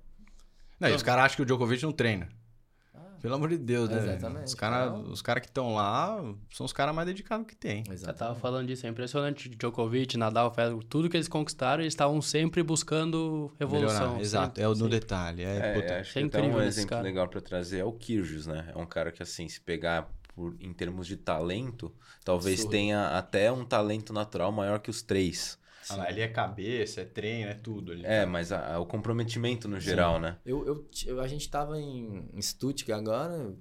[0.80, 2.28] Não, e os caras acham que o Djokovic não treina.
[2.92, 3.98] Ah, Pelo amor de Deus, né?
[3.98, 4.46] Exatamente.
[4.46, 5.14] Os caras então...
[5.22, 7.84] cara que estão lá são os caras mais dedicados que tem.
[7.88, 8.08] Exatamente.
[8.08, 9.48] Eu tava falando disso, é impressionante.
[9.48, 14.00] Djokovic, Nadal, Federer, tudo que eles conquistaram, eles estavam sempre buscando evolução.
[14.00, 14.20] Melhorar.
[14.20, 15.44] Exato, é o no detalhe.
[15.44, 18.48] É, é, puta, acho é que até um exemplo legal para trazer é o Kyrgios,
[18.48, 18.72] né?
[18.74, 21.92] É um cara que, assim, se pegar por, em termos de talento,
[22.24, 25.58] talvez tenha até um talento natural maior que os três.
[25.88, 27.92] Ah, lá, ele é cabeça, é treino, é tudo.
[28.04, 28.26] é, tá...
[28.26, 30.22] mas a, a, o comprometimento no geral, Sim.
[30.22, 30.36] né?
[30.46, 33.52] Eu, eu, eu, a gente tava em, em Stuttgart agora,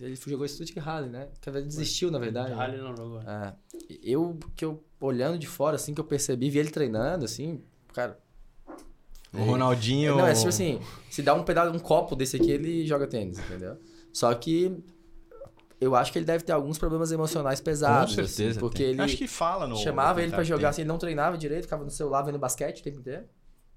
[0.00, 1.28] ele jogou Stuttgart Rally, né?
[1.40, 2.52] Que desistiu, na verdade.
[2.52, 2.82] Rally né?
[2.82, 3.20] não jogou.
[3.22, 3.54] É.
[4.02, 8.18] Eu, que eu, olhando de fora, assim, que eu percebi, vi ele treinando, assim, cara...
[9.32, 10.18] O Ronaldinho...
[10.18, 10.78] Não, é tipo assim,
[11.10, 13.78] se dá um pedaço, um copo desse aqui, ele joga tênis, entendeu?
[14.12, 14.84] Só que
[15.82, 18.14] eu acho que ele deve ter alguns problemas emocionais pesados.
[18.14, 18.50] Com certeza.
[18.50, 18.92] Assim, porque tem.
[18.92, 19.02] ele.
[19.02, 19.76] Acho que fala no.
[19.76, 22.84] Chamava ele para jogar assim, ele não treinava direito, ficava no celular vendo basquete o
[22.84, 23.24] tempo inteiro.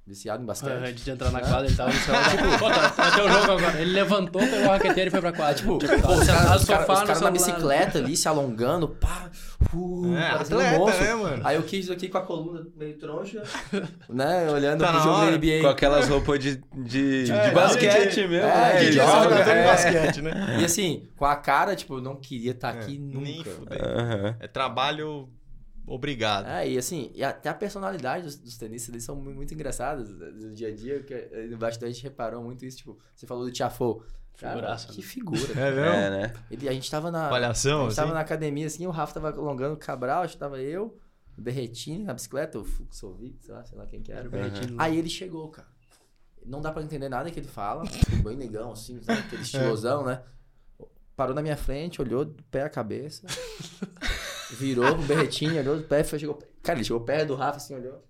[0.07, 0.71] Viciado em basquete.
[0.71, 2.29] Antes de entrar na quadra, ele tava no celular.
[2.29, 3.81] tipo, Pô, o jogo agora.
[3.81, 5.55] Ele levantou, pegou a raqueteira e foi pra quadra.
[5.55, 9.31] Tipo, tipo pô, os caras cara, cara na bicicleta ali, se alongando, pá.
[9.73, 11.41] Uh, é, atleta, um né, mano?
[11.43, 13.41] Aí eu quis aqui com a coluna meio troncha,
[14.07, 14.47] né?
[14.51, 15.61] Olhando tá pro jogo da NBA.
[15.61, 18.47] Com aquelas roupas de, de, é, de basquete de, mesmo.
[18.47, 19.65] É, de, de joga, é.
[19.65, 20.57] basquete, né?
[20.59, 23.49] E assim, com a cara, tipo, não queria estar tá é, aqui nunca.
[23.49, 24.35] Uhum.
[24.39, 25.29] É trabalho
[25.87, 26.47] obrigado.
[26.47, 30.53] É, e assim, e até a personalidade dos, dos tenistas, eles são muito, engraçados do
[30.53, 33.45] dia a dia, que eh, no bastidor a gente reparou muito isso, tipo, você falou
[33.45, 34.03] do Tiafô.
[34.37, 35.03] Cara, que né?
[35.03, 35.51] figura.
[35.55, 35.79] É mesmo?
[35.79, 36.33] É, né?
[36.51, 37.29] Ele, a gente tava na.
[37.29, 38.01] Palhação, A gente assim?
[38.01, 40.99] tava na academia, assim, o Rafa tava alongando o Cabral, acho que tava eu,
[41.37, 44.27] o Berretini na bicicleta, o Fuxovic, sei lá, sei lá quem que era.
[44.27, 44.75] Uhum.
[44.77, 45.67] Aí ele chegou, cara.
[46.45, 47.83] Não dá pra entender nada que ele fala,
[48.23, 49.19] bem negão, assim, sabe?
[49.19, 50.21] aquele estilosão, né?
[51.15, 53.25] Parou na minha frente, olhou do pé à cabeça.
[54.51, 56.39] Virou pro berretinho, olhou do pé, foi, chegou.
[56.61, 58.03] Cara, ele chegou perto do Rafa, assim, olhou.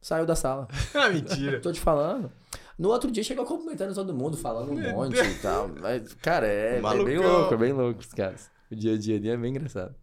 [0.00, 0.68] Saiu da sala.
[0.94, 1.60] ah, mentira.
[1.60, 2.30] Tô te falando.
[2.78, 5.68] No outro dia chegou cumprimentando todo mundo, falando um monte e tal.
[5.68, 8.48] Mas, cara, é, é bem louco, é bem louco os caras.
[8.70, 9.94] O dia a dia ali é bem engraçado.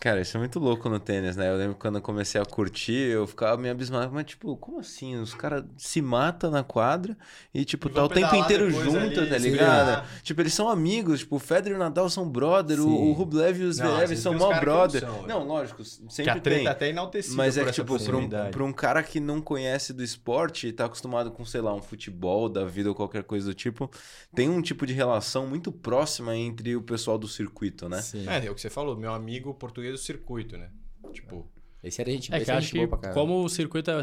[0.00, 1.50] Cara, isso é muito louco no tênis, né?
[1.50, 4.12] Eu lembro quando eu comecei a curtir, eu ficava meio abismado.
[4.12, 5.16] Mas, tipo, como assim?
[5.16, 7.16] Os caras se matam na quadra
[7.52, 10.06] e, tipo, e tá o tempo inteiro junto, ali, tá ligado?
[10.06, 10.20] Sim.
[10.22, 11.20] Tipo, eles são amigos.
[11.20, 12.78] Tipo, o Federer e o Nadal são brother.
[12.78, 12.84] Sim.
[12.84, 15.04] O, Rublev e os Zverev são mó brother.
[15.04, 16.66] Não, não, lógico, sempre que a treta tem.
[16.68, 20.04] até enaltecida Mas é que, tipo, pra um, pra um, cara que não conhece do
[20.04, 23.54] esporte e tá acostumado com, sei lá, um futebol da vida ou qualquer coisa do
[23.54, 23.90] tipo,
[24.32, 28.00] tem um tipo de relação muito próxima entre o pessoal do circuito, né?
[28.00, 28.28] Sim.
[28.28, 28.96] É, é o que você falou.
[28.96, 30.70] Meu amigo português do circuito, né?
[31.12, 31.50] Tipo.
[31.82, 34.02] Esse era a gente, é que acho que como o circuito é,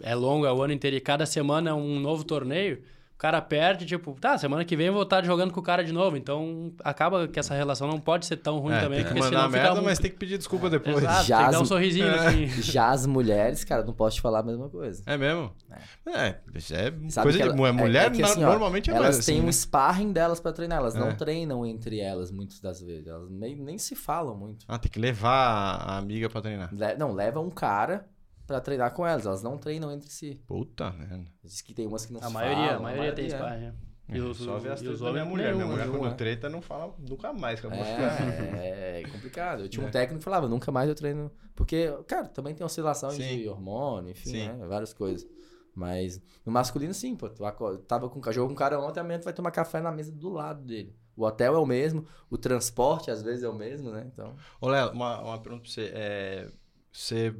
[0.00, 2.82] é longo, é o ano inteiro e cada semana é um novo torneio,
[3.22, 5.92] cara perde, tipo, tá, semana que vem eu vou estar jogando com o cara de
[5.92, 6.16] novo.
[6.16, 9.04] Então, acaba que essa relação não pode ser tão ruim é, também.
[9.04, 10.96] Tem que mandar merda, mas tem que pedir desculpa depois.
[10.96, 12.08] Exato, já tem que dar um sorrisinho.
[12.08, 12.26] É.
[12.26, 12.48] Assim.
[12.72, 15.04] Já as mulheres, cara, não posso te falar a mesma coisa.
[15.06, 15.52] É mesmo?
[15.70, 19.24] É, é, é coisa ela, de é, mulher, é que, assim, normalmente ó, é Elas
[19.24, 19.52] têm assim, um né?
[19.52, 23.06] sparring delas para treinar, elas não treinam entre elas muitas das vezes.
[23.06, 24.64] Elas nem, nem se falam muito.
[24.66, 26.74] Ah, tem que levar a amiga para treinar.
[26.74, 28.04] Le, não, leva um cara
[28.52, 29.24] para treinar com elas.
[29.24, 30.40] Elas não treinam entre si.
[30.46, 31.24] Puta merda.
[31.42, 32.76] Diz que tem umas que não a se maioria, falam.
[32.76, 33.72] A maioria, a maioria tem sparring.
[34.08, 35.54] E os, Só ver as tretas da minha mulher.
[35.54, 37.72] Minha mulher, quando treta, não fala nunca mais com a
[38.60, 39.62] é, é complicado.
[39.62, 39.90] Eu tinha um é.
[39.90, 41.30] técnico que falava, nunca mais eu treino.
[41.54, 43.38] Porque, cara, também tem oscilação sim.
[43.38, 44.66] de hormônio, enfim, né?
[44.66, 45.26] várias coisas.
[45.74, 47.30] Mas no masculino, sim, pô.
[47.30, 47.42] Tu
[47.86, 50.28] tava com, jogo com um cara ontem, amanhã tu vai tomar café na mesa do
[50.28, 50.94] lado dele.
[51.16, 54.10] O hotel é o mesmo, o transporte às vezes é o mesmo, né?
[54.12, 54.34] Então.
[54.60, 55.90] Ô, Léo, uma, uma pergunta pra você.
[55.94, 56.48] É,
[56.90, 57.34] você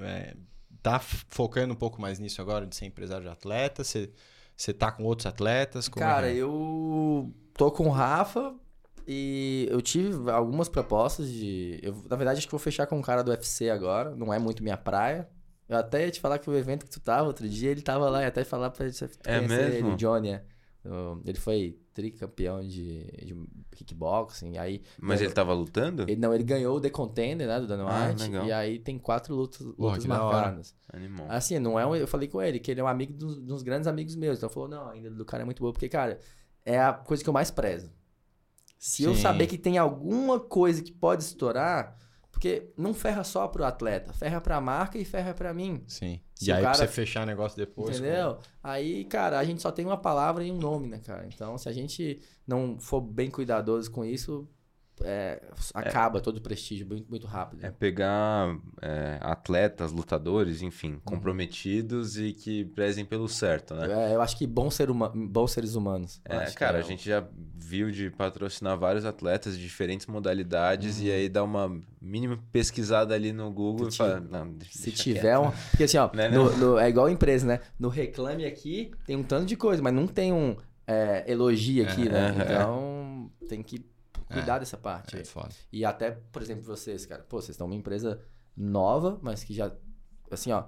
[0.00, 0.34] é,
[0.82, 3.82] tá focando um pouco mais nisso agora, de ser empresário de atleta?
[3.84, 4.10] Você,
[4.56, 5.88] você tá com outros atletas?
[5.88, 6.34] Como Cara, é?
[6.34, 8.54] eu tô com o Rafa
[9.06, 11.78] e eu tive algumas propostas de.
[11.82, 14.38] Eu, na verdade, acho que vou fechar com um cara do UFC agora, não é
[14.38, 15.28] muito minha praia.
[15.68, 18.08] Eu até ia te falar que o evento que tu tava outro dia, ele tava
[18.08, 19.88] lá e até falar pra gente é mesmo?
[19.88, 20.30] ele, Johnny.
[20.30, 20.44] É.
[21.24, 23.34] Ele foi tricampeão de, de
[23.70, 24.58] kickboxing.
[24.58, 26.02] Aí, Mas ele tava lutando?
[26.02, 28.36] Ele, não, ele ganhou o The Contender, né, do Dana ah, White.
[28.36, 30.74] Ah, e aí tem quatro lutas, lutas marcadas.
[30.92, 31.26] Animal.
[31.30, 33.62] Assim, não é um, eu falei com ele que ele é um amigo dos, dos
[33.62, 34.38] grandes amigos meus.
[34.38, 35.72] Então falou, não, ainda do cara é muito boa.
[35.72, 36.18] Porque, cara,
[36.64, 37.90] é a coisa que eu mais prezo.
[38.78, 39.04] Se Sim.
[39.04, 41.96] eu saber que tem alguma coisa que pode estourar,
[42.30, 45.82] porque não ferra só pro atleta, ferra pra marca e ferra pra mim.
[45.86, 46.20] Sim.
[46.36, 46.76] Se e aí cara...
[46.76, 47.98] pra você fechar negócio depois.
[47.98, 48.34] Entendeu?
[48.34, 48.40] Como...
[48.62, 51.26] Aí, cara, a gente só tem uma palavra e um nome, né, cara?
[51.26, 54.46] Então, se a gente não for bem cuidadoso com isso,
[55.04, 55.42] é,
[55.74, 57.64] acaba é, todo o prestígio muito, muito rápido.
[57.64, 61.00] É pegar é, atletas, lutadores, enfim, uhum.
[61.04, 64.10] comprometidos e que prezem pelo certo, né?
[64.10, 66.20] É, eu acho que bons, ser uma, bons seres humanos.
[66.24, 71.04] É, cara, a gente já viu de patrocinar vários atletas de diferentes modalidades uhum.
[71.04, 74.92] e aí dá uma mínima pesquisada ali no Google se e fala, não, deixa, Se
[74.92, 75.50] tiver um...
[75.70, 77.60] Porque assim, ó, né, no, no, é igual empresa, né?
[77.78, 82.08] No Reclame aqui tem um tanto de coisa, mas não tem um é, elogio aqui,
[82.08, 82.34] né?
[82.40, 83.84] Então tem que
[84.26, 85.16] cuidar é, dessa parte.
[85.16, 85.54] É foda.
[85.72, 88.20] E até, por exemplo, vocês, cara, pô, vocês estão uma empresa
[88.56, 89.72] nova, mas que já,
[90.30, 90.64] assim, ó,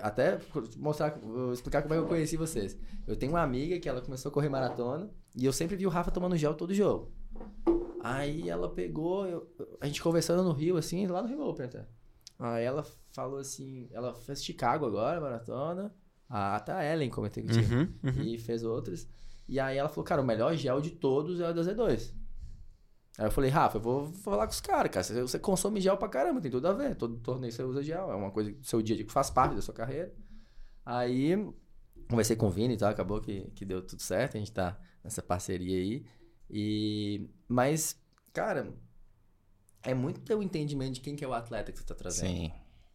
[0.00, 0.38] até
[0.76, 1.18] mostrar,
[1.52, 2.78] explicar como é que eu conheci vocês.
[3.06, 5.90] Eu tenho uma amiga que ela começou a correr maratona e eu sempre vi o
[5.90, 7.12] Rafa tomando gel todo jogo.
[8.02, 9.48] Aí ela pegou, eu,
[9.80, 11.86] a gente conversando no Rio, assim, lá no Rio Open até.
[12.38, 15.94] Aí ela falou assim, ela fez Chicago agora, maratona.
[16.28, 17.74] A tá Ellen, comentei contigo.
[17.74, 18.22] Uhum, uhum.
[18.22, 19.08] E fez outras.
[19.48, 22.14] E aí ela falou, cara, o melhor gel de todos é o da Z2.
[23.18, 25.26] Aí eu falei, Rafa, eu vou falar com os caras, cara.
[25.26, 26.96] Você consome gel pra caramba, tem tudo a ver.
[26.96, 28.10] Todo torneio você usa gel.
[28.10, 30.12] É uma coisa do seu dia a dia que faz parte da sua carreira.
[30.84, 31.36] Aí
[32.08, 34.36] conversei com o Vini e tal, acabou que, que deu tudo certo.
[34.36, 36.06] A gente tá nessa parceria aí.
[36.50, 37.28] E...
[37.46, 38.00] Mas,
[38.32, 38.72] cara,
[39.82, 42.28] é muito teu entendimento de quem que é o atleta que você tá trazendo.
[42.28, 42.52] Sim.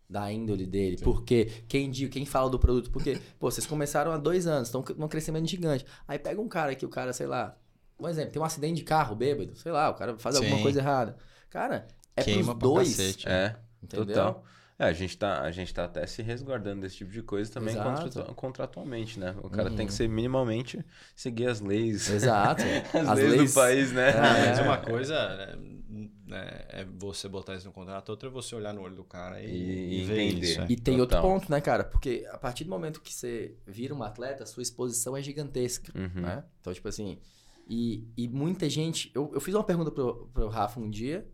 [0.09, 0.97] Da índole dele.
[0.97, 1.03] Sim.
[1.03, 2.89] Porque quem, quem fala do produto.
[2.89, 5.86] Porque, pô, vocês começaram há dois anos, estão num crescimento gigante.
[6.07, 7.55] Aí pega um cara que o cara, sei lá,
[7.99, 10.43] um exemplo, tem um acidente de carro bêbado, sei lá, o cara faz Sim.
[10.43, 11.17] alguma coisa errada.
[11.49, 12.89] Cara, é Queima pros dois.
[12.95, 14.07] Cacete, é, entendeu?
[14.07, 14.43] total.
[14.79, 17.75] É, a gente, tá, a gente tá até se resguardando desse tipo de coisa também
[17.75, 19.35] contra, contratualmente, né?
[19.41, 19.75] O cara uhum.
[19.75, 19.97] tem que uhum.
[19.97, 20.85] ser minimamente
[21.15, 22.07] seguir as leis.
[22.07, 22.61] Exato.
[22.93, 24.09] as, as leis, leis, do país, né?
[24.11, 24.49] É.
[24.49, 25.57] Mas uma coisa
[26.27, 29.41] né, é você botar isso no contrato, outra é você olhar no olho do cara
[29.41, 30.45] e, e, e ver entender.
[30.45, 30.61] isso.
[30.61, 30.65] É.
[30.69, 31.23] E tem Total.
[31.23, 31.83] outro ponto, né, cara?
[31.83, 35.91] Porque a partir do momento que você vira um atleta, a sua exposição é gigantesca,
[35.97, 36.21] uhum.
[36.21, 36.43] né?
[36.61, 37.17] Então, tipo assim,
[37.70, 39.11] e, e muita gente.
[39.13, 41.30] Eu, eu fiz uma pergunta pro, pro Rafa um dia.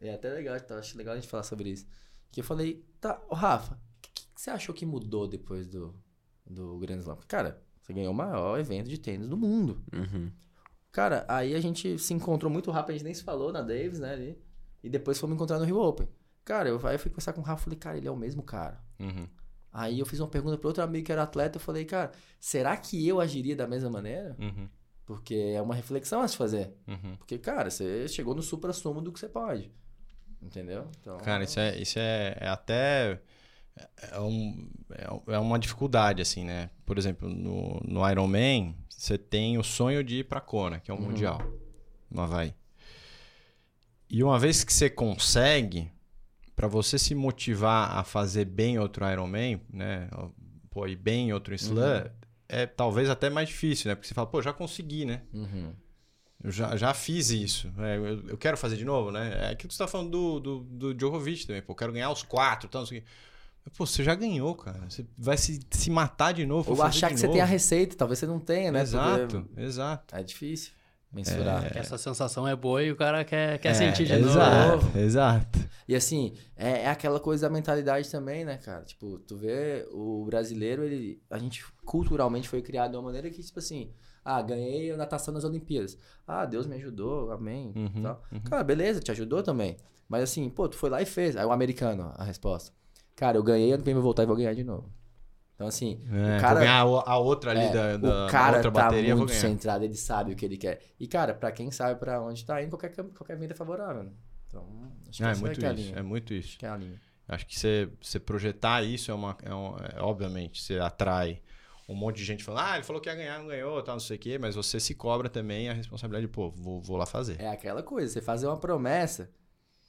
[0.00, 1.86] É até legal, tá, acho legal a gente falar sobre isso.
[2.30, 5.94] Que eu falei, tá, ô Rafa, o que, que, você achou que mudou depois do,
[6.46, 7.18] do Grand Slam?
[7.26, 9.82] Cara, você ganhou o maior evento de tênis do mundo.
[9.92, 10.30] Uhum.
[10.92, 13.98] Cara, aí a gente se encontrou muito rápido, a gente nem se falou na Davis,
[13.98, 14.12] né?
[14.12, 14.38] Ali,
[14.82, 16.08] e depois fomos encontrar no Rio Open.
[16.44, 18.16] Cara, eu, aí eu fui conversar com o Rafa e falei, cara, ele é o
[18.16, 18.82] mesmo cara.
[19.00, 19.26] Uhum.
[19.72, 22.76] Aí eu fiz uma pergunta para outro amigo que era atleta, eu falei, cara, será
[22.76, 24.36] que eu agiria da mesma maneira?
[24.38, 24.68] Uhum.
[25.08, 26.70] Porque é uma reflexão a se fazer.
[26.86, 27.16] Uhum.
[27.16, 29.72] Porque, cara, você chegou no supra-sumo do que você pode.
[30.42, 30.86] Entendeu?
[31.00, 33.18] Então, cara, isso é, isso é, é até.
[34.12, 36.68] É, um, é, é uma dificuldade, assim, né?
[36.84, 40.94] Por exemplo, no, no Ironman, você tem o sonho de ir pra Kona, que é
[40.94, 41.04] o uhum.
[41.04, 41.40] Mundial,
[42.10, 42.54] no Havaí.
[44.10, 45.90] E uma vez que você consegue,
[46.54, 50.10] para você se motivar a fazer bem outro Ironman, né?
[50.68, 52.17] Pô, ir bem outro slam, uhum
[52.48, 53.94] é talvez até mais difícil, né?
[53.94, 55.22] Porque você fala, pô, já consegui, né?
[55.32, 55.72] Uhum.
[56.42, 57.72] Eu já, já fiz isso.
[57.78, 59.48] É, eu, eu, quero fazer de novo, né?
[59.48, 61.62] É aquilo que você tá falando do, do, do Djokovic também.
[61.62, 63.06] Pô, eu quero ganhar os quatro, tal, não sei o quê.
[63.76, 64.88] Pô, você já ganhou, cara.
[64.88, 66.72] Você vai se, se matar de novo.
[66.72, 67.26] Ou achar que novo.
[67.26, 68.80] você tem a receita, talvez você não tenha, né?
[68.80, 70.16] Exato, exato.
[70.16, 70.77] É difícil
[71.12, 71.76] mensurar.
[71.76, 71.80] É...
[71.80, 74.98] Essa sensação é boa e o cara quer, quer é, sentir de exato, novo.
[74.98, 75.58] Exato.
[75.86, 78.84] E assim, é, é, aquela coisa da mentalidade também, né, cara?
[78.84, 83.42] Tipo, tu vê o brasileiro, ele, a gente culturalmente foi criado de uma maneira que,
[83.42, 83.90] tipo assim,
[84.24, 85.96] ah, ganhei a natação nas Olimpíadas.
[86.26, 87.72] Ah, Deus me ajudou, amém.
[87.74, 88.22] Uhum, tal.
[88.30, 88.40] Uhum.
[88.40, 89.76] Cara, beleza, te ajudou também.
[90.08, 91.36] Mas assim, pô, tu foi lá e fez.
[91.36, 92.72] Aí o americano, a resposta.
[93.16, 94.92] Cara, eu ganhei, ano que vem vou voltar e vou ganhar de novo.
[95.58, 96.60] Então, assim, é, o cara.
[96.60, 99.16] ganhar a outra ali é, da, da, o cara outra tá bateria.
[99.16, 100.80] muito centrado, ele sabe o que ele quer.
[101.00, 104.04] E, cara, pra quem sabe pra onde tá indo, qualquer, qualquer vida é favorável.
[104.04, 104.12] Né?
[104.46, 104.64] Então,
[105.08, 105.98] acho que é, é muito é isso.
[105.98, 106.48] É muito isso.
[106.50, 107.00] Acho que é a linha.
[107.26, 109.36] Acho que você, você projetar isso é uma.
[109.42, 111.42] É, um, é obviamente, você atrai
[111.88, 114.00] um monte de gente falando, ah, ele falou que ia ganhar, não ganhou, tal, não
[114.00, 117.04] sei o quê, mas você se cobra também a responsabilidade de, pô, vou, vou lá
[117.04, 117.40] fazer.
[117.40, 119.28] É aquela coisa, você fazer uma promessa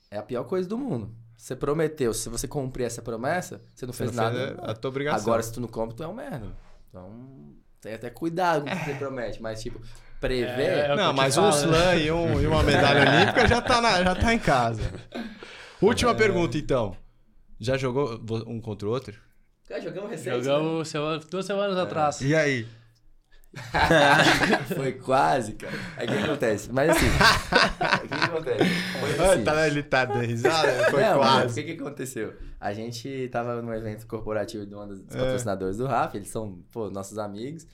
[0.10, 1.14] é a pior coisa do mundo.
[1.40, 4.48] Você prometeu, se você cumprir essa promessa, você não você fez não nada.
[4.48, 5.22] Fez a tua obrigação.
[5.22, 6.48] Agora, se tu não cumpre, tu é um merda.
[6.90, 9.80] Então, tem até cuidado com o que você promete, mas tipo,
[10.20, 10.60] prever.
[10.60, 14.04] É, é não, mas um slam e, um, e, uma medalha olímpica já tá, na,
[14.04, 14.82] já tá em casa.
[15.82, 16.14] Última é...
[16.14, 16.94] pergunta, então.
[17.58, 19.18] Já jogou um contra o outro?
[19.70, 20.44] Já jogamos recente.
[20.44, 21.20] Jogamos né?
[21.32, 21.82] duas semanas é.
[21.82, 22.20] atrás.
[22.20, 22.68] E aí?
[24.76, 25.74] foi quase, cara.
[25.98, 26.72] Aí o que acontece?
[26.72, 28.70] Mas assim, o que, acontece?
[29.00, 29.44] Foi assim.
[29.44, 30.92] Tá, ele tá dando risada?
[30.92, 31.52] Foi Não, quase.
[31.60, 32.34] o que, que aconteceu?
[32.60, 35.18] A gente tava num evento corporativo de um dos é.
[35.18, 37.66] patrocinadores do RAF, eles são, pô, nossos amigos.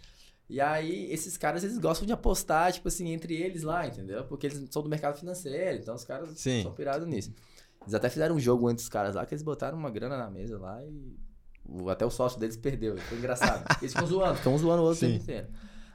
[0.48, 4.24] E aí, esses caras, eles gostam de apostar, tipo assim, entre eles lá, entendeu?
[4.26, 6.64] Porque eles são do mercado financeiro, então os caras Sim.
[6.64, 7.34] são pirados nisso.
[7.82, 10.30] Eles até fizeram um jogo entre os caras lá, que eles botaram uma grana na
[10.30, 11.26] mesa lá e
[11.90, 12.98] até o sócio deles perdeu.
[12.98, 13.66] Foi engraçado.
[13.82, 15.48] Eles ficam zoando, ficam zoando o outro tempo inteiro.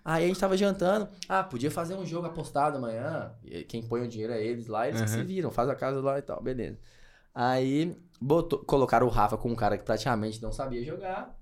[0.04, 1.08] Aí a gente tava jantando.
[1.28, 3.32] Ah, podia fazer um jogo apostado amanhã.
[3.68, 5.06] Quem põe o dinheiro é eles lá, eles uhum.
[5.06, 6.78] se viram, faz a casa lá e tal, beleza.
[7.34, 11.36] Aí botou, colocaram o Rafa com um cara que praticamente não sabia jogar.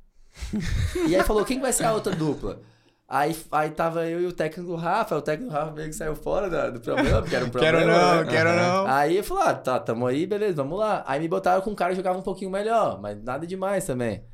[1.08, 2.60] e aí falou: quem vai ser a outra dupla?
[3.08, 6.50] Aí, aí tava eu e o técnico Rafa, o técnico Rafa meio que saiu fora
[6.50, 7.78] da, do problema, porque era um problema.
[7.78, 8.30] quero não, né?
[8.30, 8.86] quero não.
[8.86, 11.02] Aí eu falei, ah, tá, tamo aí, beleza, vamos lá.
[11.06, 14.26] Aí me botaram com um cara que jogava um pouquinho melhor, mas nada demais também.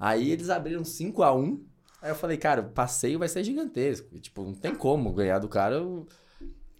[0.00, 1.62] Aí eles abriram 5 a 1
[2.04, 4.18] Aí eu falei, cara, o passeio vai ser gigantesco.
[4.18, 5.76] Tipo, não tem como ganhar do cara.
[5.76, 6.06] Eu...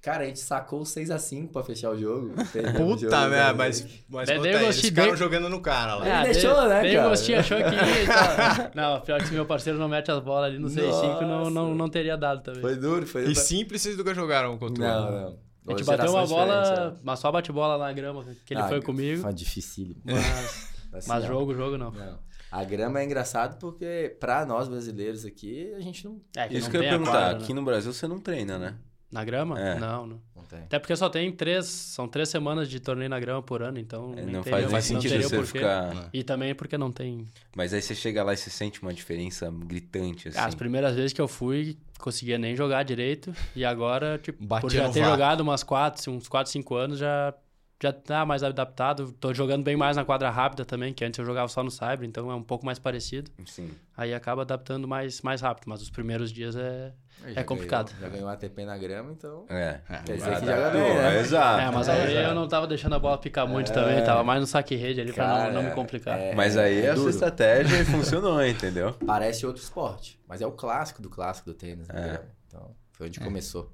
[0.03, 2.35] Cara, a gente sacou 6x5 pra fechar o jogo.
[2.77, 3.51] Puta, né?
[3.55, 5.17] Mas, mas é, conta, eles ficaram bem...
[5.17, 6.25] jogando no cara lá.
[6.25, 7.09] Ele deixou, né, cara?
[7.09, 8.71] gostinho, achou que ia.
[8.75, 11.75] não, pior que se meu parceiro não mete as bolas ali no 6x5, não, não,
[11.75, 12.61] não teria dado também.
[12.61, 13.33] Foi duro, foi duro.
[13.33, 15.39] E simples vocês nunca jogaram contra Não, não.
[15.67, 18.83] A gente bateu uma bola, mas só bate bola na grama, que ele ah, foi
[18.83, 19.23] comigo.
[19.23, 19.97] Foi difícil.
[20.05, 21.91] Mas, assim, mas jogo, jogo não.
[21.91, 22.19] não.
[22.55, 26.21] A grama é engraçado porque, pra nós brasileiros aqui, a gente não.
[26.37, 27.11] É, Isso que eu ia perguntar.
[27.11, 27.59] Quadra, aqui né?
[27.59, 28.77] no Brasil você não treina, né?
[29.11, 29.61] Na grama?
[29.61, 29.77] É.
[29.77, 30.21] Não, não.
[30.37, 30.61] não tem.
[30.61, 31.67] Até porque só tem três.
[31.67, 34.15] São três semanas de torneio na grama por ano, então.
[34.17, 36.09] É, não teria, faz nem sentido você ficar.
[36.13, 37.27] E também porque não tem.
[37.57, 40.39] Mas aí você chega lá e você sente uma diferença gritante, assim.
[40.39, 43.35] As primeiras vezes que eu fui, conseguia nem jogar direito.
[43.57, 47.35] E agora, tipo, Batia por já ter jogado umas quatro, uns 4, 5 anos, já
[47.83, 49.13] já tá mais adaptado.
[49.13, 52.05] Tô jogando bem mais na quadra rápida também, que antes eu jogava só no Cyber,
[52.05, 53.31] então é um pouco mais parecido.
[53.47, 53.71] Sim.
[53.97, 56.93] Aí acaba adaptando mais, mais rápido, mas os primeiros dias é,
[57.35, 57.91] é complicado.
[57.93, 59.47] Ganhou, já ganhou ATP na grama, então.
[59.49, 59.81] É.
[60.05, 61.21] Quer dizer que já ganhou, né?
[61.21, 61.61] Exato.
[61.61, 63.75] É, mas aí eu não tava deixando a bola picar muito é.
[63.75, 66.19] também, tava mais no saque rede ali Cara, pra não, não me complicar.
[66.19, 68.95] É, mas aí é a sua estratégia funcionou, entendeu?
[69.07, 71.89] Parece outro esporte, mas é o clássico do clássico do tênis.
[71.89, 72.21] Né?
[72.47, 73.25] Então, foi onde é.
[73.25, 73.74] começou.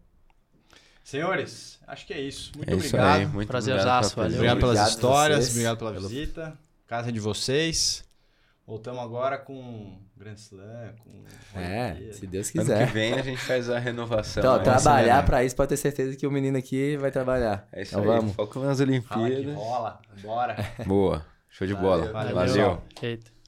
[1.04, 2.52] Senhores, acho que é isso.
[2.56, 3.18] Muito é obrigado.
[3.18, 4.34] Isso aí, muito Prazerzaço, valeu.
[4.34, 6.58] Obrigado pelas obrigado histórias, obrigado pela visita.
[6.86, 8.04] Casa é de vocês.
[8.66, 11.58] Voltamos agora com Grand Slam, com...
[11.58, 12.76] É, se Deus quiser.
[12.76, 14.40] Ano que vem a gente faz a renovação.
[14.40, 14.62] Então, né?
[14.62, 17.66] trabalhar para isso, pode ter certeza que o menino aqui vai trabalhar.
[17.72, 18.36] É isso então, aí, vamos.
[18.36, 19.44] foco nas Olimpíadas.
[19.46, 20.56] Fala rola, bora.
[20.86, 22.12] Boa, show de bola.
[22.12, 22.34] Valeu.
[22.34, 22.54] Valeu.
[22.54, 23.22] Valeu.